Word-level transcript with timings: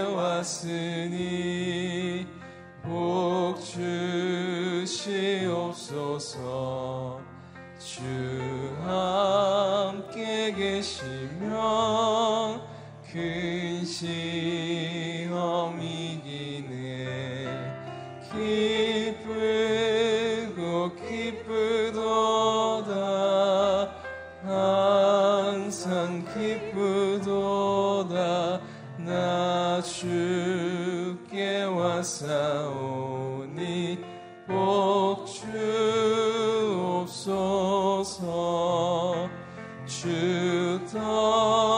왔으니 0.00 1.20
복 2.82 3.60
주시옵소서. 4.86 6.40
주 7.78 8.02
함께 8.84 10.52
계시면 10.52 12.60
큰시 13.10 14.06
주께 32.00 32.24
왔사오니 32.30 33.98
복 34.46 35.26
주옵소서. 37.06 37.28
주 39.86 40.80
떠나가시며 40.90 41.70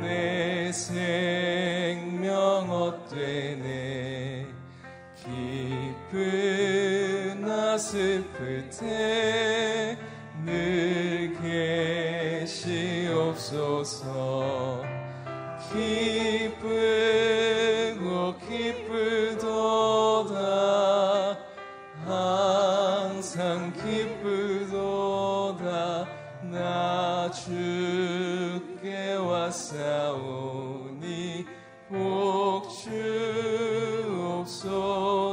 내 0.00 0.72
생명 0.72 2.30
헛되네? 2.70 4.46
기쁘나 7.34 7.76
슬플 7.78 8.70
때늘 8.70 10.46
계시옵소서 12.46 13.76
기쁘고 16.66 18.34
기쁘도다. 18.48 19.46
항상 22.04 23.72
기쁘도다. 23.72 24.76
나 26.50 27.30
주께 27.30 29.14
왔사오니 29.14 30.26
복 31.88 32.68
주옵소서 34.44 35.25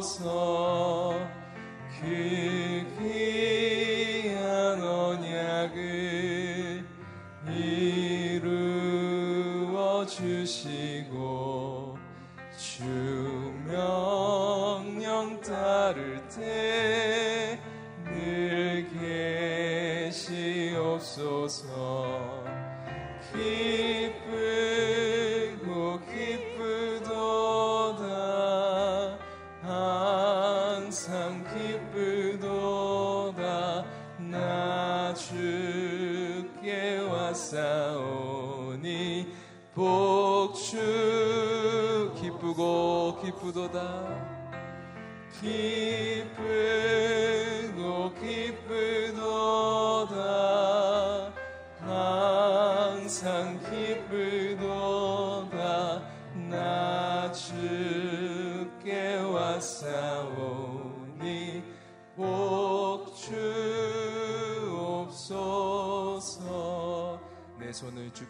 계시옵소서. 21.14 22.44
기쁘고 24.02 26.00
기쁘도다. 26.10 27.14
항상 29.62 31.44
기쁘도다. 32.40 33.42
나 34.18 35.14
주께 35.14 36.98
왔사오니 37.00 38.82
복주 39.76 40.78
기쁘고 42.20 43.20
기쁘도다. 43.22 44.34
기쁘고 45.40 46.54
기쁘 48.16 48.93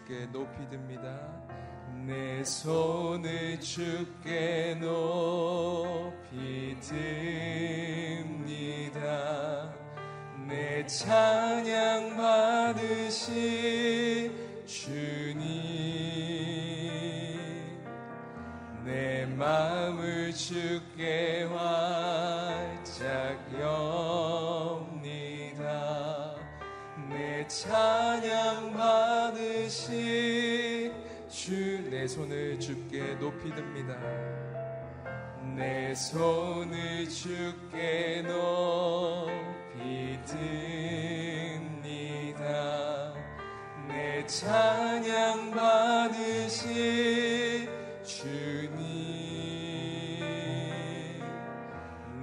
주께 0.03 0.27
높이 0.31 0.69
듭니다. 0.69 1.17
내 2.05 2.43
손을 2.43 3.59
주께 3.59 4.75
높이 4.79 6.77
듭니다. 6.81 8.43
내 10.45 10.85
찬양 10.85 12.17
받으시 12.17 13.23
주님 14.65 15.39
내 18.83 19.25
마음을 19.25 20.33
주께 20.33 20.82
주께 32.73 33.13
높이 33.19 33.53
듭니다. 33.53 33.95
내 35.55 35.93
손을 35.93 37.07
주께 37.07 38.23
높이 38.23 40.17
듭니다. 40.25 41.93
내 43.87 44.25
찬양 44.25 45.51
받으시 45.51 46.49
주님 48.01 48.81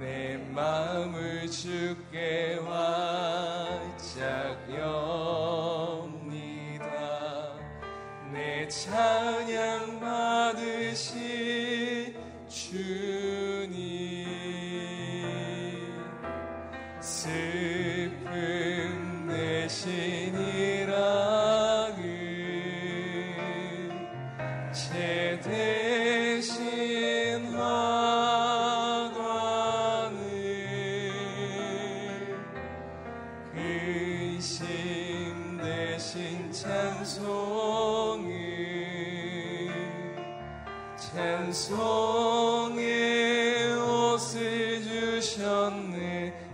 내 0.01 0.35
마음을 0.49 1.49
주께 1.49 2.59
활짝 2.65 3.89
엽니다. 4.69 6.11
내 8.33 8.67
찬양 8.67 9.80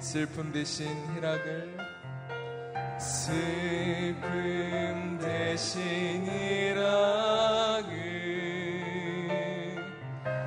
슬픔 0.08 0.54
대신 0.54 0.88
희락을 1.16 1.76
슬픔 2.98 4.24
대신 5.20 6.26
일하기 6.26 7.90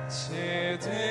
죄대 0.09 1.10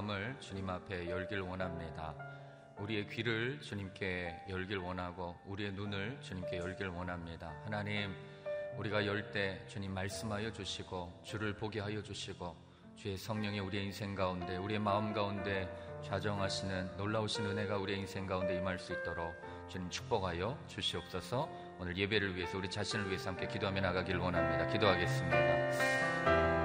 마음을 0.00 0.34
주님 0.40 0.70
앞에 0.70 1.10
열길 1.10 1.40
원합니다. 1.40 2.14
우리의 2.78 3.06
귀를 3.08 3.60
주님께 3.60 4.44
열길 4.48 4.78
원하고 4.78 5.36
우리의 5.44 5.72
눈을 5.72 6.18
주님께 6.22 6.56
열길 6.56 6.88
원합니다. 6.88 7.52
하나님, 7.64 8.14
우리가 8.78 9.04
열 9.04 9.30
때 9.30 9.62
주님 9.66 9.92
말씀하여 9.92 10.52
주시고 10.52 11.20
주를 11.22 11.54
보게 11.54 11.80
하여 11.80 12.02
주시고 12.02 12.56
주의 12.96 13.18
성령이 13.18 13.60
우리의 13.60 13.84
인생 13.86 14.14
가운데 14.14 14.56
우리의 14.56 14.80
마음 14.80 15.12
가운데 15.12 15.68
좌정하시는 16.02 16.96
놀라우신 16.96 17.44
은혜가 17.44 17.76
우리의 17.76 17.98
인생 17.98 18.26
가운데 18.26 18.56
임할 18.56 18.78
수 18.78 18.94
있도록 18.94 19.34
주님 19.68 19.90
축복하여 19.90 20.58
주시옵소서. 20.66 21.46
오늘 21.78 21.94
예배를 21.94 22.34
위해서 22.36 22.56
우리 22.56 22.70
자신을 22.70 23.06
위해서 23.08 23.28
함께 23.28 23.46
기도하며 23.46 23.82
나가길 23.82 24.16
원합니다. 24.16 24.66
기도하겠습니다. 24.68 25.72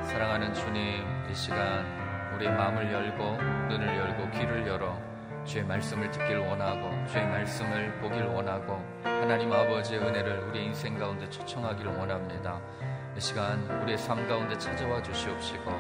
사랑하는 0.06 0.54
주님, 0.54 1.04
이 1.30 1.36
시간 1.36 2.05
우리의 2.36 2.52
마음을 2.52 2.92
열고 2.92 3.38
눈을 3.70 3.98
열고 3.98 4.32
귀를 4.32 4.68
열어 4.68 5.00
주의 5.46 5.64
말씀을 5.64 6.12
듣길 6.12 6.38
원하고 6.38 6.90
주의 7.08 7.26
말씀을 7.26 8.00
보길 8.00 8.24
원하고 8.24 8.84
하나님 9.04 9.54
아버지의 9.54 10.02
은혜를 10.02 10.40
우리의 10.50 10.66
인생 10.66 10.98
가운데 10.98 11.30
초청하기를 11.30 11.96
원합니다. 11.96 12.60
이 13.16 13.20
시간 13.20 13.60
우리의 13.82 13.98
삶 13.98 14.28
가운데 14.28 14.58
찾아와 14.58 15.02
주시옵시고 15.02 15.72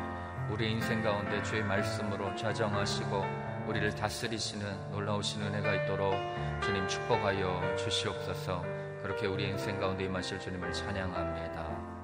우리의 0.52 0.72
인생 0.74 1.04
가운데 1.04 1.42
주의 1.44 1.62
말씀으로 1.64 2.34
좌정하시고 2.36 3.26
우리를 3.68 3.94
다스리시는 3.96 4.92
놀라우신 4.92 5.42
은혜가 5.42 5.84
있도록 5.84 6.14
주님 6.62 6.88
축복하여 6.88 7.76
주시옵소서. 7.76 8.64
그렇게 9.02 9.28
우리 9.28 9.50
인생 9.50 9.80
가운데 9.80 10.06
임하실 10.06 10.40
주님을 10.40 10.72
찬양합니다. 10.72 11.96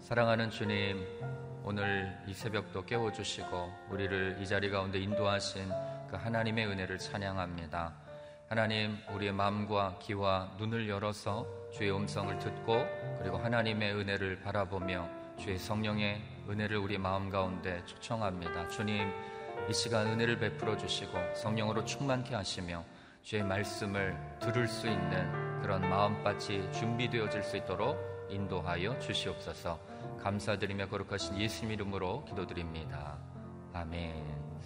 사랑하는 0.00 0.50
주님, 0.50 1.06
오늘 1.64 2.12
이 2.26 2.34
새벽도 2.34 2.84
깨워주시고 2.84 3.72
우리를 3.90 4.38
이 4.40 4.46
자리 4.46 4.68
가운데 4.68 4.98
인도하신 4.98 5.70
그 6.10 6.16
하나님의 6.16 6.66
은혜를 6.66 6.98
찬양합니다. 6.98 7.94
하나님, 8.48 8.98
우리의 9.14 9.32
마음과 9.32 10.00
귀와 10.02 10.56
눈을 10.58 10.88
열어서 10.88 11.46
주의 11.72 11.94
음성을 11.94 12.36
듣고 12.38 12.84
그리고 13.20 13.38
하나님의 13.38 13.94
은혜를 13.94 14.40
바라보며 14.40 15.08
주의 15.38 15.56
성령의 15.56 16.20
은혜를 16.48 16.76
우리 16.78 16.98
마음 16.98 17.30
가운데 17.30 17.80
초청합니다. 17.86 18.66
주님, 18.68 19.08
이 19.70 19.72
시간 19.72 20.08
은혜를 20.08 20.40
베풀어 20.40 20.76
주시고 20.76 21.12
성령으로 21.36 21.84
충만케 21.84 22.34
하시며 22.34 22.84
주의 23.22 23.44
말씀을 23.44 24.16
들을 24.40 24.66
수 24.66 24.88
있는 24.88 25.60
그런 25.62 25.88
마음밭이 25.88 26.72
준비되어질 26.72 27.44
수 27.44 27.56
있도록 27.56 27.96
인도하여 28.28 28.98
주시옵소서. 28.98 29.91
감사드리며 30.22 30.88
거룩하신 30.88 31.40
예수님 31.40 31.72
이름으로 31.72 32.24
기도드립니다. 32.24 33.18
아멘. 33.72 34.62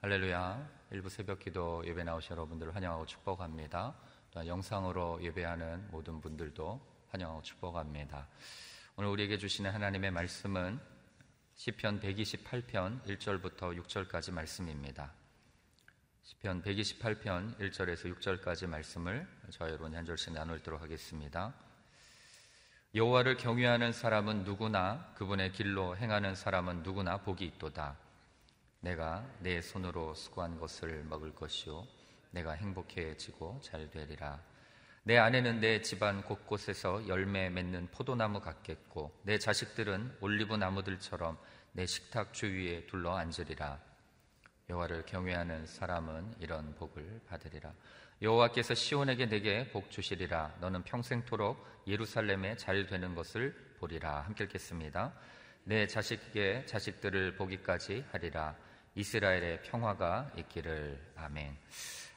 할렐루야. 0.00 0.66
일부 0.92 1.10
새벽 1.10 1.40
기도 1.40 1.86
예배 1.86 2.04
나오신 2.04 2.30
여러분들을 2.30 2.74
환영하고 2.74 3.04
축복합니다. 3.04 3.94
또한 4.30 4.46
영상으로 4.46 5.22
예배하는 5.22 5.88
모든 5.90 6.22
분들도 6.22 6.80
환영하고 7.10 7.42
축복합니다. 7.42 8.28
오늘 8.96 9.10
우리에게 9.10 9.36
주시는 9.36 9.70
하나님의 9.70 10.10
말씀은 10.10 10.80
시편 11.54 12.00
128편 12.00 13.04
1절부터 13.04 13.78
6절까지 13.78 14.32
말씀입니다. 14.32 15.12
시편 16.22 16.62
128편 16.62 17.58
1절에서 17.58 18.16
6절까지 18.16 18.66
말씀을 18.68 19.28
저희 19.50 19.68
여러분 19.68 19.94
한 19.94 20.06
절씩 20.06 20.32
나누도록 20.32 20.80
하겠습니다. 20.80 21.52
여호와를 22.94 23.38
경외하는 23.38 23.90
사람은 23.90 24.44
누구나 24.44 25.10
그분의 25.14 25.52
길로 25.52 25.96
행하는 25.96 26.34
사람은 26.34 26.82
누구나 26.82 27.16
복이 27.16 27.42
있도다. 27.46 27.96
내가 28.80 29.26
내 29.38 29.62
손으로 29.62 30.12
수고한 30.14 30.58
것을 30.58 31.02
먹을 31.04 31.34
것이요 31.34 31.86
내가 32.32 32.52
행복해지고 32.52 33.62
잘 33.62 33.90
되리라. 33.90 34.38
내 35.04 35.16
아내는 35.16 35.60
내 35.60 35.80
집안 35.80 36.20
곳곳에서 36.20 37.08
열매 37.08 37.48
맺는 37.48 37.88
포도나무 37.92 38.40
같겠고 38.40 39.18
내 39.22 39.38
자식들은 39.38 40.18
올리브 40.20 40.54
나무들처럼 40.54 41.38
내 41.72 41.86
식탁 41.86 42.34
주위에 42.34 42.84
둘러 42.88 43.16
앉으리라. 43.16 43.80
여호와를 44.68 45.06
경외하는 45.06 45.64
사람은 45.64 46.34
이런 46.40 46.74
복을 46.74 47.22
받으리라. 47.26 47.72
여호와께서 48.22 48.74
시온에게 48.74 49.26
내게 49.28 49.68
복 49.70 49.90
주시리라. 49.90 50.54
너는 50.60 50.84
평생토록 50.84 51.82
예루살렘에 51.88 52.56
잘 52.56 52.86
되는 52.86 53.16
것을 53.16 53.52
보리라. 53.80 54.20
함께 54.20 54.44
읽겠습니다. 54.44 55.12
내 55.64 55.88
자식의 55.88 56.68
자식들을 56.68 57.34
보기까지 57.34 58.04
하리라. 58.12 58.54
이스라엘의 58.94 59.62
평화가 59.62 60.30
있기를 60.36 61.14
아멘. 61.16 61.58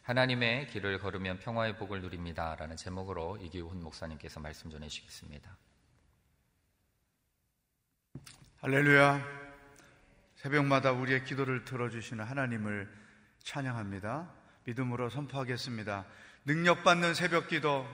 하나님의 0.04 0.68
길을 0.68 1.00
걸으면 1.00 1.40
평화의 1.40 1.76
복을 1.78 2.02
누립니다. 2.02 2.56
라는 2.56 2.76
제목으로 2.76 3.38
이기훈 3.38 3.82
목사님께서 3.82 4.40
말씀 4.40 4.70
전해 4.70 4.88
주시겠습니다. 4.88 5.58
할렐루야. 8.62 9.26
새벽마다 10.36 10.92
우리의 10.92 11.24
기도를 11.24 11.66
들어주시는 11.66 12.24
하나님을 12.24 12.94
찬양합니다. 13.40 14.45
믿음으로 14.66 15.10
선포하겠습니다. 15.10 16.06
능력받는 16.46 17.14
새벽 17.14 17.48
기도, 17.48 17.88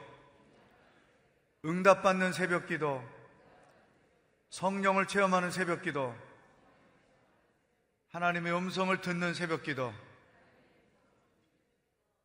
응답받는 1.64 2.34
새벽 2.34 2.68
기도, 2.68 3.04
성령을 4.50 5.08
체험하는 5.08 5.52
새벽 5.52 5.82
기도, 5.82 6.16
하나님의 8.10 8.54
음성을 8.54 9.00
듣는 9.00 9.34
새벽 9.34 9.64
기도, 9.64 9.94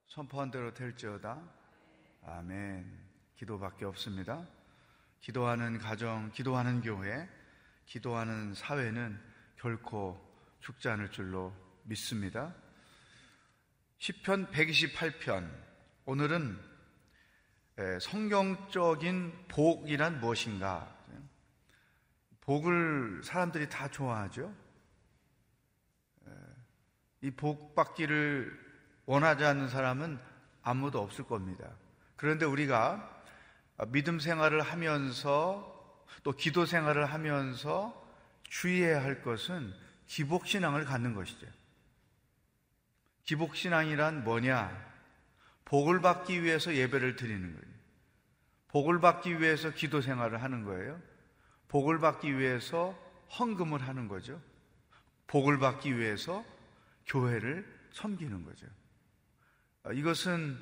선포한 0.08 0.50
대로 0.50 0.72
될지어다. 0.72 1.40
아멘. 2.24 3.06
기도밖에 3.36 3.84
없습니다. 3.84 4.46
기도하는 5.20 5.78
가정, 5.78 6.30
기도하는 6.32 6.80
교회, 6.80 7.28
기도하는 7.84 8.54
사회는 8.54 9.20
결코 9.56 10.18
죽지 10.60 10.88
않을 10.88 11.10
줄로 11.10 11.52
믿습니다. 11.84 12.54
10편 13.98 14.50
128편. 14.50 15.50
오늘은 16.04 16.58
성경적인 18.00 19.46
복이란 19.48 20.20
무엇인가? 20.20 20.94
복을 22.42 23.22
사람들이 23.24 23.68
다 23.68 23.88
좋아하죠. 23.88 24.54
이 27.22 27.30
복 27.30 27.74
받기를 27.74 28.66
원하지 29.06 29.44
않는 29.44 29.68
사람은 29.68 30.20
아무도 30.62 31.00
없을 31.00 31.24
겁니다. 31.24 31.68
그런데 32.14 32.44
우리가 32.44 33.24
믿음 33.88 34.20
생활을 34.20 34.60
하면서 34.62 36.04
또 36.22 36.32
기도 36.32 36.66
생활을 36.66 37.06
하면서 37.06 38.06
주의해야 38.44 39.02
할 39.02 39.22
것은 39.22 39.74
기복신앙을 40.06 40.84
갖는 40.84 41.14
것이죠. 41.14 41.46
기복신앙이란 43.26 44.24
뭐냐? 44.24 44.86
복을 45.64 46.00
받기 46.00 46.42
위해서 46.42 46.74
예배를 46.74 47.16
드리는 47.16 47.42
거예요. 47.52 47.76
복을 48.68 49.00
받기 49.00 49.40
위해서 49.40 49.70
기도 49.70 50.00
생활을 50.00 50.42
하는 50.42 50.64
거예요. 50.64 51.00
복을 51.68 51.98
받기 51.98 52.38
위해서 52.38 52.96
헌금을 53.38 53.82
하는 53.82 54.06
거죠. 54.06 54.40
복을 55.26 55.58
받기 55.58 55.98
위해서 55.98 56.44
교회를 57.06 57.66
섬기는 57.92 58.44
거죠. 58.44 58.66
어, 59.82 59.92
이것은 59.92 60.56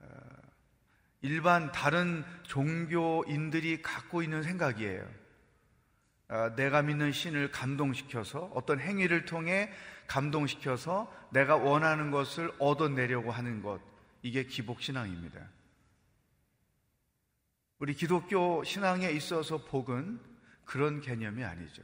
어, 0.00 0.06
일반 1.20 1.72
다른 1.72 2.24
종교인들이 2.44 3.82
갖고 3.82 4.22
있는 4.22 4.42
생각이에요. 4.42 5.21
어, 6.32 6.54
내가 6.56 6.80
믿는 6.80 7.12
신을 7.12 7.50
감동시켜서 7.50 8.50
어떤 8.54 8.80
행위를 8.80 9.26
통해 9.26 9.70
감동시켜서 10.06 11.12
내가 11.30 11.56
원하는 11.56 12.10
것을 12.10 12.50
얻어내려고 12.58 13.30
하는 13.30 13.62
것. 13.62 13.82
이게 14.22 14.44
기복신앙입니다. 14.44 15.46
우리 17.80 17.92
기독교 17.92 18.64
신앙에 18.64 19.10
있어서 19.10 19.58
복은 19.66 20.20
그런 20.64 21.02
개념이 21.02 21.44
아니죠. 21.44 21.82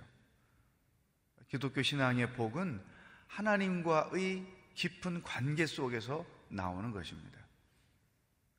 기독교 1.49 1.83
신앙의 1.83 2.33
복은 2.33 2.81
하나님과의 3.27 4.47
깊은 4.73 5.25
관계 5.25 5.67
속에서 5.67 6.25
나오는 6.49 6.91
것입니다. 6.93 7.39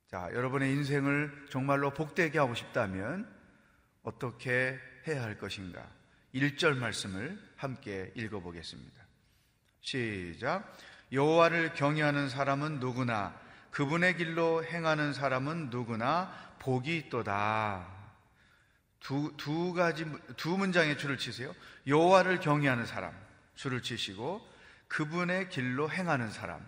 자, 0.06 0.30
여러분의 0.34 0.72
인생을 0.72 1.48
정말로 1.50 1.92
복되게 1.92 2.38
하고 2.38 2.54
싶다면 2.54 3.28
어떻게 4.04 4.80
해야 5.10 5.24
할 5.24 5.38
것인가? 5.38 5.86
1절 6.34 6.78
말씀을 6.78 7.40
함께 7.56 8.12
읽어보겠습니다. 8.16 9.04
시작. 9.82 10.78
여호와를 11.12 11.74
경외하는 11.74 12.30
사람은 12.30 12.80
누구나 12.80 13.40
그분의 13.72 14.18
길로 14.18 14.64
행하는 14.64 15.14
사람은 15.14 15.70
누구나 15.70 16.32
복이 16.60 16.98
있도다. 16.98 17.88
두, 19.00 19.34
두 19.38 19.74
가지, 19.74 20.06
두 20.36 20.58
문장의 20.58 20.98
줄을 20.98 21.18
치세요. 21.18 21.54
여호와를 21.88 22.42
경외하는 22.42 22.86
사람, 22.86 23.14
줄을 23.56 23.82
치시고, 23.82 24.46
그분의 24.88 25.50
길로 25.50 25.90
행하는 25.90 26.30
사람. 26.32 26.68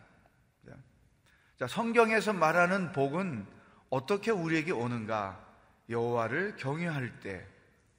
자, 1.60 1.67
성경에서 1.67 2.33
말하는 2.33 2.91
복은 2.91 3.45
어떻게 3.91 4.31
우리에게 4.31 4.71
오는가? 4.71 5.45
여호와를 5.89 6.55
경외할 6.55 7.19
때 7.19 7.45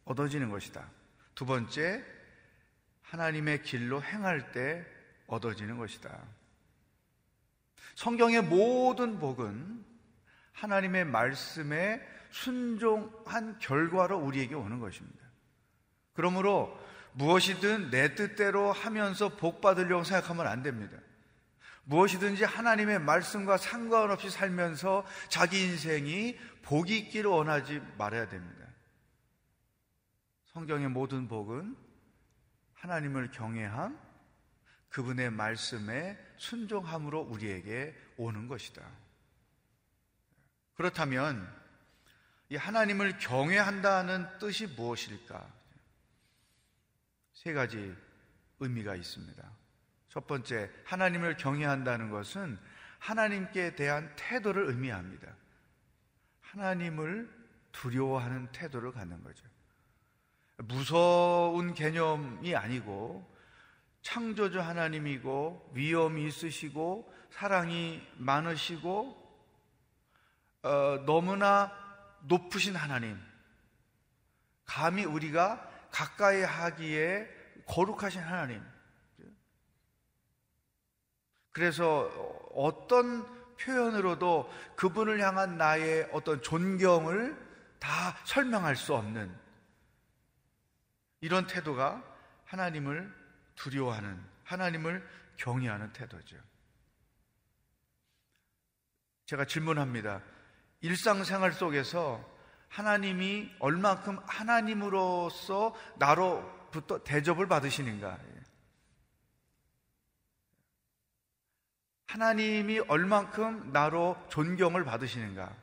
얻어지는 0.04 0.50
것이다. 0.50 0.88
두 1.34 1.46
번째, 1.46 2.04
하나님의 3.02 3.62
길로 3.62 4.02
행할 4.02 4.52
때 4.52 4.84
얻어지는 5.26 5.78
것이다. 5.78 6.18
성경의 7.94 8.42
모든 8.42 9.18
복은 9.18 9.84
하나님의 10.52 11.04
말씀에 11.04 12.00
순종한 12.30 13.58
결과로 13.58 14.18
우리에게 14.18 14.54
오는 14.54 14.80
것입니다. 14.80 15.22
그러므로 16.14 16.78
무엇이든 17.12 17.90
내 17.90 18.14
뜻대로 18.14 18.72
하면서 18.72 19.36
복 19.36 19.60
받으려고 19.60 20.04
생각하면 20.04 20.46
안 20.46 20.62
됩니다. 20.62 20.96
무엇이든지 21.84 22.44
하나님의 22.44 23.00
말씀과 23.00 23.56
상관없이 23.56 24.30
살면서 24.30 25.04
자기 25.28 25.62
인생이 25.64 26.38
복이 26.62 26.96
있기를 26.98 27.30
원하지 27.30 27.82
말아야 27.98 28.28
됩니다. 28.28 28.61
성경의 30.52 30.88
모든 30.88 31.28
복은 31.28 31.76
하나님을 32.74 33.30
경외함, 33.30 33.98
그분의 34.90 35.30
말씀에 35.30 36.18
순종함으로 36.36 37.20
우리에게 37.22 37.96
오는 38.18 38.48
것이다. 38.48 38.86
그렇다면 40.74 41.48
이 42.50 42.56
하나님을 42.56 43.18
경외한다는 43.18 44.38
뜻이 44.38 44.66
무엇일까? 44.66 45.50
세 47.32 47.54
가지 47.54 47.96
의미가 48.60 48.94
있습니다. 48.94 49.50
첫 50.10 50.26
번째, 50.26 50.70
하나님을 50.84 51.38
경외한다는 51.38 52.10
것은 52.10 52.58
하나님께 52.98 53.74
대한 53.74 54.14
태도를 54.16 54.66
의미합니다. 54.66 55.34
하나님을 56.42 57.30
두려워하는 57.72 58.52
태도를 58.52 58.92
갖는 58.92 59.22
거죠. 59.24 59.46
무서운 60.68 61.74
개념이 61.74 62.54
아니고 62.54 63.30
창조주 64.02 64.60
하나님이고 64.60 65.70
위험이 65.74 66.26
있으시고 66.26 67.12
사랑이 67.30 68.02
많으시고 68.18 69.22
어, 70.62 71.02
너무나 71.06 71.72
높으신 72.22 72.76
하나님. 72.76 73.18
감히 74.64 75.04
우리가 75.04 75.68
가까이 75.90 76.42
하기에 76.42 77.28
거룩하신 77.66 78.20
하나님. 78.20 78.62
그래서 81.50 82.08
어떤 82.54 83.26
표현으로도 83.56 84.50
그분을 84.76 85.20
향한 85.20 85.58
나의 85.58 86.08
어떤 86.12 86.40
존경을 86.42 87.36
다 87.78 88.16
설명할 88.24 88.76
수 88.76 88.94
없는 88.94 89.41
이런 91.22 91.46
태도가 91.46 92.04
하나님을 92.44 93.10
두려워하는 93.54 94.20
하나님을 94.44 95.08
경외하는 95.36 95.92
태도죠. 95.92 96.36
제가 99.26 99.46
질문합니다. 99.46 100.20
일상생활 100.80 101.52
속에서 101.52 102.28
하나님이 102.68 103.54
얼만큼 103.60 104.18
하나님으로서 104.26 105.74
나로부터 105.96 107.02
대접을 107.04 107.46
받으시는가? 107.46 108.18
하나님이 112.08 112.80
얼만큼 112.80 113.72
나로 113.72 114.16
존경을 114.28 114.84
받으시는가? 114.84 115.56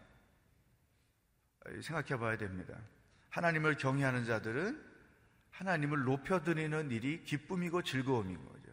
생각해 1.84 2.18
봐야 2.18 2.38
됩니다. 2.38 2.76
하나님을 3.30 3.76
경외하는 3.76 4.24
자들은 4.24 4.89
하나님을 5.60 6.06
높여드리는 6.06 6.90
일이 6.90 7.22
기쁨이고 7.26 7.82
즐거움인 7.84 8.38
거죠. 8.46 8.72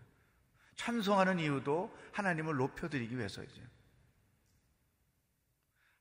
찬송하는 0.76 1.40
이유도 1.40 1.92
하나님을 2.12 2.54
높여드리기 2.54 3.18
위해서죠. 3.18 3.60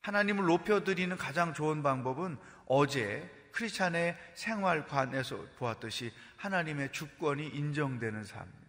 하나님을 0.01 0.45
높여드리는 0.45 1.17
가장 1.17 1.55
좋은 1.55 1.81
방법은 1.81 2.37
어제 2.67 3.49
크리스찬의 3.53 4.15
생활관에서 4.35 5.47
보았듯이 5.57 6.13
하나님의 6.37 6.91
주권이 6.91 7.47
인정되는 7.47 8.23
삶입니다. 8.23 8.65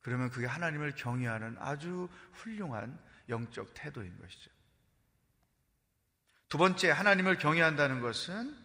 그러면 0.00 0.30
그게 0.30 0.46
하나님을 0.46 0.96
경외하는 0.96 1.56
아주 1.60 2.08
훌륭한 2.32 2.98
영적 3.28 3.74
태도인 3.74 4.18
것이죠. 4.18 4.50
두 6.48 6.58
번째, 6.58 6.90
하나님을 6.90 7.38
경외한다는 7.38 8.00
것은 8.00 8.63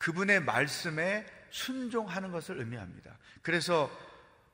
그분의 0.00 0.40
말씀에 0.40 1.26
순종하는 1.50 2.32
것을 2.32 2.58
의미합니다. 2.58 3.18
그래서 3.42 3.90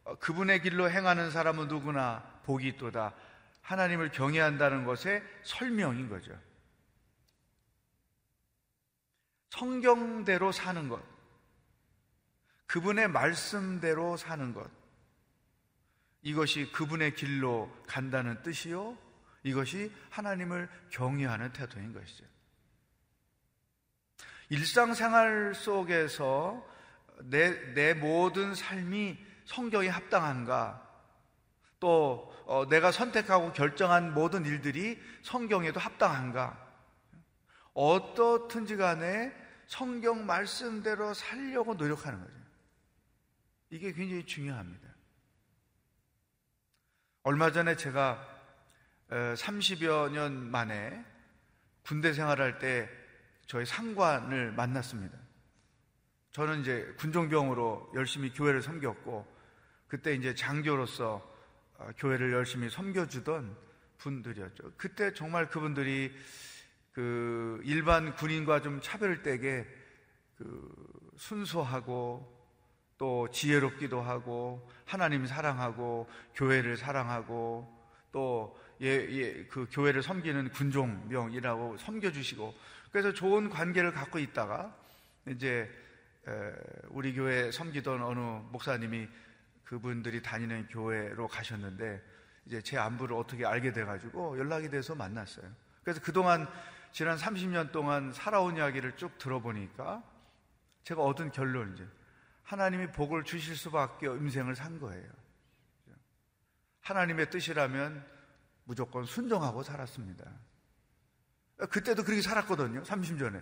어, 0.04 0.16
그분의 0.16 0.60
길로 0.60 0.90
행하는 0.90 1.30
사람은 1.30 1.68
누구나 1.68 2.22
복이 2.44 2.66
있도다. 2.68 3.14
하나님을 3.62 4.10
경외한다는 4.10 4.84
것의 4.84 5.22
설명인 5.42 6.08
거죠. 6.08 6.36
성경대로 9.50 10.52
사는 10.52 10.88
것, 10.88 11.02
그분의 12.66 13.08
말씀대로 13.08 14.16
사는 14.16 14.52
것, 14.52 14.68
이것이 16.22 16.70
그분의 16.72 17.14
길로 17.14 17.72
간다는 17.86 18.42
뜻이요. 18.42 18.98
이것이 19.44 19.92
하나님을 20.10 20.68
경외하는 20.90 21.52
태도인 21.52 21.92
것이죠. 21.92 22.24
일상생활 24.48 25.54
속에서 25.54 26.64
내, 27.22 27.74
내 27.74 27.94
모든 27.94 28.54
삶이 28.54 29.18
성경에 29.44 29.88
합당한가? 29.88 30.82
또 31.80 32.32
어, 32.46 32.66
내가 32.68 32.92
선택하고 32.92 33.52
결정한 33.52 34.14
모든 34.14 34.44
일들이 34.44 35.00
성경에도 35.22 35.80
합당한가? 35.80 36.64
어떻든지 37.74 38.76
간에 38.76 39.34
성경 39.66 40.26
말씀대로 40.26 41.12
살려고 41.12 41.74
노력하는 41.74 42.20
거죠. 42.20 42.36
이게 43.70 43.92
굉장히 43.92 44.24
중요합니다. 44.24 44.88
얼마 47.24 47.50
전에 47.50 47.76
제가 47.76 48.24
30여 49.10 50.12
년 50.12 50.50
만에 50.50 51.04
군대 51.82 52.12
생활할 52.12 52.58
때 52.58 52.88
저희 53.46 53.64
상관을 53.64 54.52
만났습니다. 54.52 55.16
저는 56.32 56.60
이제 56.60 56.94
군종병으로 56.98 57.92
열심히 57.94 58.32
교회를 58.32 58.60
섬겼고 58.60 59.26
그때 59.88 60.14
이제 60.14 60.34
장교로서 60.34 61.34
어, 61.78 61.90
교회를 61.96 62.32
열심히 62.32 62.68
섬겨주던 62.68 63.56
분들이었죠. 63.98 64.72
그때 64.76 65.12
정말 65.12 65.48
그분들이 65.48 66.12
그 66.92 67.60
일반 67.64 68.14
군인과 68.14 68.62
좀 68.62 68.80
차별되게 68.80 69.66
그 70.36 71.12
순수하고 71.16 72.34
또 72.98 73.28
지혜롭기도 73.30 74.00
하고 74.00 74.68
하나님 74.84 75.26
사랑하고 75.26 76.08
교회를 76.34 76.76
사랑하고 76.76 77.74
또 78.12 78.58
예, 78.82 78.88
예, 78.88 79.44
그 79.44 79.66
교회를 79.70 80.02
섬기는 80.02 80.50
군종병이라고 80.50 81.78
섬겨주시고 81.78 82.54
그래서 82.96 83.12
좋은 83.12 83.50
관계를 83.50 83.92
갖고 83.92 84.18
있다가 84.18 84.74
이제 85.26 85.70
우리 86.88 87.12
교회 87.12 87.52
섬기던 87.52 88.02
어느 88.02 88.18
목사님이 88.18 89.06
그분들이 89.64 90.22
다니는 90.22 90.68
교회로 90.68 91.28
가셨는데 91.28 92.02
이제 92.46 92.62
제 92.62 92.78
안부를 92.78 93.14
어떻게 93.14 93.44
알게 93.44 93.74
돼가지고 93.74 94.38
연락이 94.38 94.70
돼서 94.70 94.94
만났어요. 94.94 95.44
그래서 95.84 96.00
그동안 96.00 96.48
지난 96.90 97.18
30년 97.18 97.70
동안 97.70 98.14
살아온 98.14 98.56
이야기를 98.56 98.96
쭉 98.96 99.18
들어보니까 99.18 100.02
제가 100.84 101.02
얻은 101.02 101.32
결론이죠. 101.32 101.86
하나님이 102.44 102.92
복을 102.92 103.24
주실 103.24 103.56
수밖에 103.56 104.06
음생을 104.06 104.56
산 104.56 104.80
거예요. 104.80 105.06
하나님의 106.80 107.28
뜻이라면 107.28 108.06
무조건 108.64 109.04
순종하고 109.04 109.62
살았습니다. 109.62 110.45
그때도 111.56 112.04
그렇게 112.04 112.22
살았거든요. 112.22 112.82
30년 112.82 113.18
전에, 113.18 113.40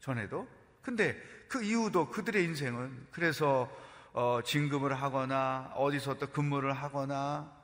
전에도. 0.00 0.48
근데 0.82 1.20
그 1.48 1.62
이후도 1.62 2.10
그들의 2.10 2.44
인생은 2.44 3.08
그래서 3.10 3.68
어, 4.12 4.40
진급을 4.44 4.94
하거나 4.94 5.72
어디서 5.74 6.18
또 6.18 6.28
근무를 6.28 6.72
하거나 6.72 7.54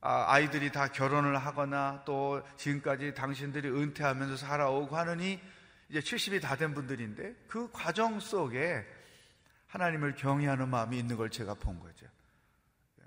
아, 0.00 0.26
아이들이 0.28 0.70
다 0.70 0.88
결혼을 0.88 1.36
하거나 1.36 2.02
또 2.04 2.42
지금까지 2.56 3.14
당신들이 3.14 3.68
은퇴하면서 3.68 4.36
살아오고 4.36 4.96
하느니 4.96 5.40
이제 5.88 6.00
70이 6.00 6.40
다 6.40 6.56
된 6.56 6.74
분들인데 6.74 7.34
그 7.48 7.70
과정 7.72 8.20
속에 8.20 8.86
하나님을 9.66 10.14
경외하는 10.14 10.68
마음이 10.68 10.98
있는 10.98 11.16
걸 11.16 11.30
제가 11.30 11.54
본 11.54 11.80
거죠. 11.80 12.06
예. 13.00 13.04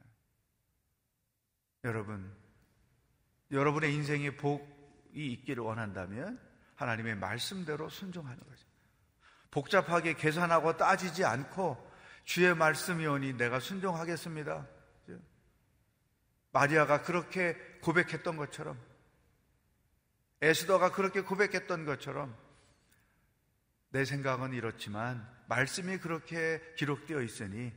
여러분, 1.86 2.32
여러분의 3.52 3.94
인생에 3.94 4.32
복이 4.32 4.81
있기를 5.14 5.64
원한다면 5.64 6.40
하나님의 6.76 7.16
말씀대로 7.16 7.90
순종하는 7.90 8.38
거죠. 8.40 8.66
복잡하게 9.52 10.14
계산하고 10.14 10.78
따지지 10.78 11.26
않고 11.26 11.92
주의 12.24 12.56
말씀이 12.56 13.06
오니 13.06 13.34
내가 13.34 13.60
순종하겠습니다. 13.60 14.68
마리아가 16.54 17.02
그렇게 17.02 17.56
고백했던 17.82 18.38
것처럼 18.38 18.78
에스더가 20.42 20.92
그렇게 20.92 21.22
고백했던 21.22 21.86
것처럼 21.86 22.36
내 23.90 24.06
생각은 24.06 24.54
이렇지만 24.54 25.28
말씀이 25.48 25.98
그렇게 25.98 26.62
기록되어 26.78 27.22
있으니 27.22 27.72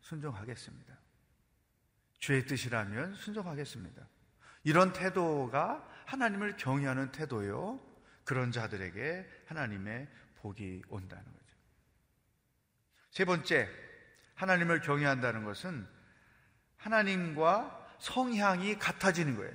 순종하겠습니다. 0.00 0.98
주의 2.18 2.44
뜻이라면 2.46 3.14
순종하겠습니다. 3.14 4.06
이런 4.64 4.92
태도가 4.92 5.86
하나님을 6.10 6.56
경외하는 6.56 7.12
태도요. 7.12 7.78
그런 8.24 8.50
자들에게 8.50 9.28
하나님의 9.46 10.08
복이 10.42 10.82
온다는 10.88 11.24
거죠. 11.24 11.56
세 13.10 13.24
번째, 13.24 13.68
하나님을 14.34 14.80
경외한다는 14.80 15.44
것은 15.44 15.86
하나님과 16.78 17.96
성향이 18.00 18.78
같아지는 18.78 19.36
거예요. 19.36 19.54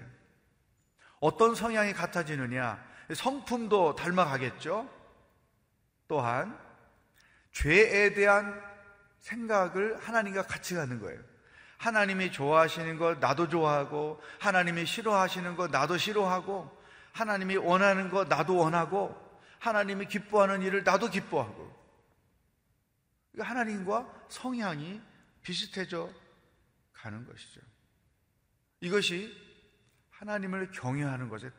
어떤 1.20 1.56
성향이 1.56 1.92
같아지느냐? 1.92 2.82
성품도 3.14 3.96
닮아가겠죠? 3.96 4.90
또한 6.08 6.58
죄에 7.52 8.14
대한 8.14 8.62
생각을 9.20 9.98
하나님과 9.98 10.44
같이 10.44 10.76
가는 10.76 11.02
거예요. 11.02 11.22
하나님이 11.78 12.32
좋아하시는 12.32 12.98
것 12.98 13.20
나도 13.20 13.50
좋아하고 13.50 14.22
하나님이 14.40 14.86
싫어하시는 14.86 15.56
것 15.56 15.72
나도 15.72 15.98
싫어하고 15.98 16.76
하나님이 17.12 17.58
원하는 17.58 18.10
것 18.10 18.28
나도 18.28 18.58
원하고 18.58 19.16
하나님이 19.60 20.08
기뻐하는 20.08 20.62
일을 20.62 20.84
나도 20.84 21.10
기뻐하고 21.10 21.74
하나님과 23.40 24.26
성향이 24.30 25.02
비슷해져 25.42 26.10
가는 26.94 27.26
것이죠. 27.26 27.62
이것이 28.80 29.36
하나님을 30.12 30.72
경외하는 30.72 31.30
것의 31.30 31.52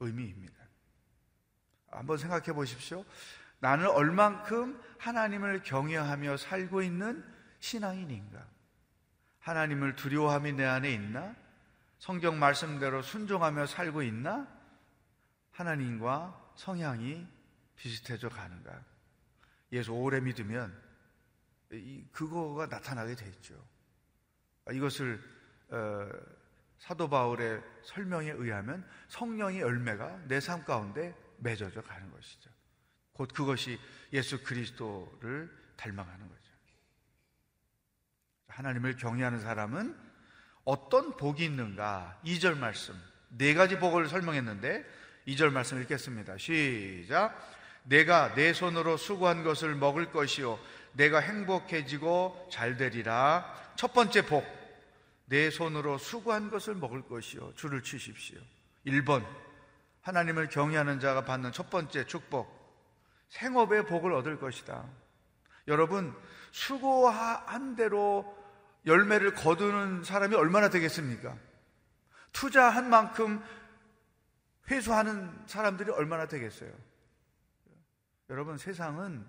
의미입니다. 0.00 0.54
한번 1.90 2.18
생각해 2.18 2.52
보십시오. 2.52 3.04
나는 3.58 3.88
얼만큼 3.88 4.80
하나님을 4.98 5.62
경외하며 5.62 6.36
살고 6.36 6.82
있는 6.82 7.24
신앙인인가? 7.60 8.46
하나님을 9.46 9.94
두려워함이 9.94 10.54
내 10.54 10.64
안에 10.64 10.92
있나? 10.92 11.36
성경 12.00 12.36
말씀대로 12.40 13.00
순종하며 13.00 13.66
살고 13.66 14.02
있나? 14.02 14.48
하나님과 15.52 16.52
성향이 16.56 17.24
비슷해져 17.76 18.28
가는가? 18.28 18.82
예수 19.70 19.92
오래 19.92 20.18
믿으면 20.18 20.76
그거가 22.10 22.66
나타나게 22.66 23.14
되죠. 23.14 23.54
이것을 24.72 25.22
어, 25.68 26.10
사도 26.78 27.08
바울의 27.08 27.62
설명에 27.84 28.32
의하면 28.32 28.84
성령의 29.08 29.60
열매가 29.60 30.26
내 30.26 30.40
삶 30.40 30.64
가운데 30.64 31.14
맺어져 31.38 31.82
가는 31.82 32.10
것이죠. 32.10 32.50
곧 33.12 33.32
그것이 33.32 33.78
예수 34.12 34.42
그리스도를 34.42 35.48
닮아가는 35.76 36.28
거죠. 36.28 36.45
하나님을 38.56 38.96
경외하는 38.96 39.40
사람은 39.40 39.94
어떤 40.64 41.16
복이 41.18 41.44
있는가? 41.44 42.18
2절 42.24 42.56
말씀. 42.56 42.94
네 43.28 43.52
가지 43.52 43.78
복을 43.78 44.08
설명했는데 44.08 44.82
2절 45.28 45.52
말씀 45.52 45.80
읽겠습니다. 45.82 46.38
시작. 46.38 47.38
내가 47.82 48.34
내 48.34 48.54
손으로 48.54 48.96
수고한 48.96 49.44
것을 49.44 49.74
먹을 49.74 50.10
것이요. 50.10 50.58
내가 50.94 51.18
행복해지고 51.18 52.48
잘 52.50 52.78
되리라. 52.78 53.44
첫 53.76 53.92
번째 53.92 54.24
복. 54.24 54.46
내 55.26 55.50
손으로 55.50 55.98
수고한 55.98 56.48
것을 56.48 56.76
먹을 56.76 57.02
것이요. 57.02 57.52
줄을 57.56 57.82
치십시오. 57.82 58.38
1번. 58.86 59.22
하나님을 60.00 60.48
경외하는 60.48 60.98
자가 60.98 61.26
받는 61.26 61.52
첫 61.52 61.68
번째 61.68 62.06
축복. 62.06 62.48
생업의 63.28 63.84
복을 63.84 64.14
얻을 64.14 64.38
것이다. 64.38 64.82
여러분, 65.68 66.16
수고한 66.52 67.76
대로 67.76 68.45
열매를 68.86 69.34
거두는 69.34 70.04
사람이 70.04 70.34
얼마나 70.36 70.70
되겠습니까? 70.70 71.36
투자한 72.32 72.88
만큼 72.88 73.42
회수하는 74.70 75.46
사람들이 75.46 75.90
얼마나 75.90 76.26
되겠어요? 76.26 76.72
여러분, 78.30 78.58
세상은 78.58 79.26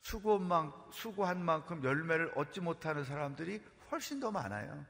수고만, 0.00 0.72
수고한 0.92 1.44
만큼 1.44 1.82
열매를 1.82 2.32
얻지 2.36 2.60
못하는 2.60 3.04
사람들이 3.04 3.62
훨씬 3.90 4.20
더 4.20 4.30
많아요. 4.30 4.84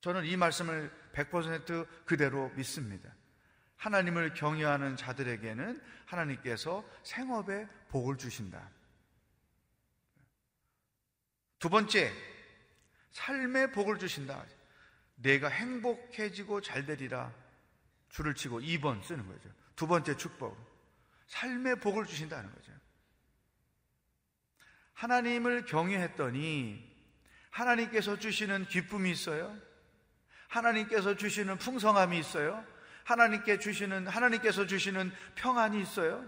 저는 0.00 0.24
이 0.24 0.36
말씀을 0.36 0.92
100% 1.12 1.86
그대로 2.04 2.50
믿습니다. 2.50 3.12
하나님을 3.76 4.34
경외하는 4.34 4.96
자들에게는 4.96 5.80
하나님께서 6.06 6.84
생업에 7.02 7.68
복을 7.88 8.16
주신다. 8.16 8.70
두 11.58 11.68
번째, 11.68 12.12
삶의 13.12 13.72
복을 13.72 13.98
주신다. 13.98 14.44
내가 15.16 15.48
행복해지고 15.48 16.60
잘 16.60 16.86
되리라. 16.86 17.32
줄을 18.10 18.34
치고 18.34 18.60
2번 18.60 19.02
쓰는 19.02 19.26
거죠. 19.26 19.50
두 19.74 19.86
번째 19.86 20.16
축복. 20.16 20.56
삶의 21.26 21.80
복을 21.80 22.06
주신다는 22.06 22.52
거죠. 22.52 22.72
하나님을 24.94 25.64
경외했더니 25.64 26.88
하나님께서 27.50 28.18
주시는 28.18 28.66
기쁨이 28.66 29.10
있어요. 29.10 29.56
하나님께서 30.48 31.16
주시는 31.16 31.58
풍성함이 31.58 32.18
있어요. 32.18 32.64
하나님께 33.04 33.58
주시는 33.58 34.06
하나님께서 34.06 34.66
주시는 34.66 35.12
평안이 35.34 35.80
있어요. 35.80 36.24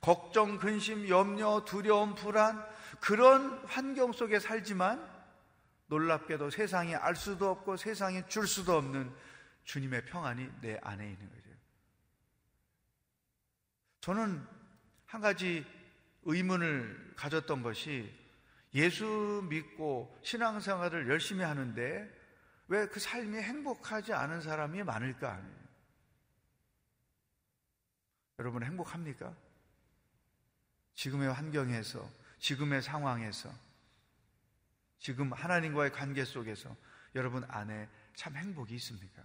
걱정, 0.00 0.58
근심, 0.58 1.08
염려, 1.08 1.64
두려움, 1.64 2.14
불안 2.14 2.64
그런 3.00 3.64
환경 3.66 4.12
속에 4.12 4.38
살지만 4.40 5.14
놀랍게도 5.86 6.50
세상이 6.50 6.94
알 6.94 7.14
수도 7.14 7.50
없고 7.50 7.76
세상이 7.76 8.28
줄 8.28 8.46
수도 8.46 8.76
없는 8.76 9.12
주님의 9.64 10.04
평안이 10.06 10.48
내 10.60 10.78
안에 10.82 11.04
있는 11.10 11.30
거죠. 11.30 11.50
저는 14.00 14.46
한 15.06 15.20
가지 15.20 15.64
의문을 16.22 17.14
가졌던 17.16 17.62
것이 17.62 18.12
예수 18.74 19.44
믿고 19.48 20.18
신앙생활을 20.22 21.08
열심히 21.08 21.44
하는데 21.44 22.16
왜 22.68 22.86
그 22.88 22.98
삶이 22.98 23.38
행복하지 23.38 24.12
않은 24.12 24.40
사람이 24.40 24.82
많을까? 24.82 25.40
여러분 28.38 28.62
행복합니까? 28.64 29.34
지금의 30.94 31.32
환경에서, 31.32 32.08
지금의 32.38 32.82
상황에서, 32.82 33.50
지금 34.98 35.32
하나님과의 35.32 35.92
관계 35.92 36.24
속에서 36.24 36.74
여러분 37.14 37.44
안에 37.48 37.88
참 38.14 38.36
행복이 38.36 38.74
있습니까? 38.76 39.22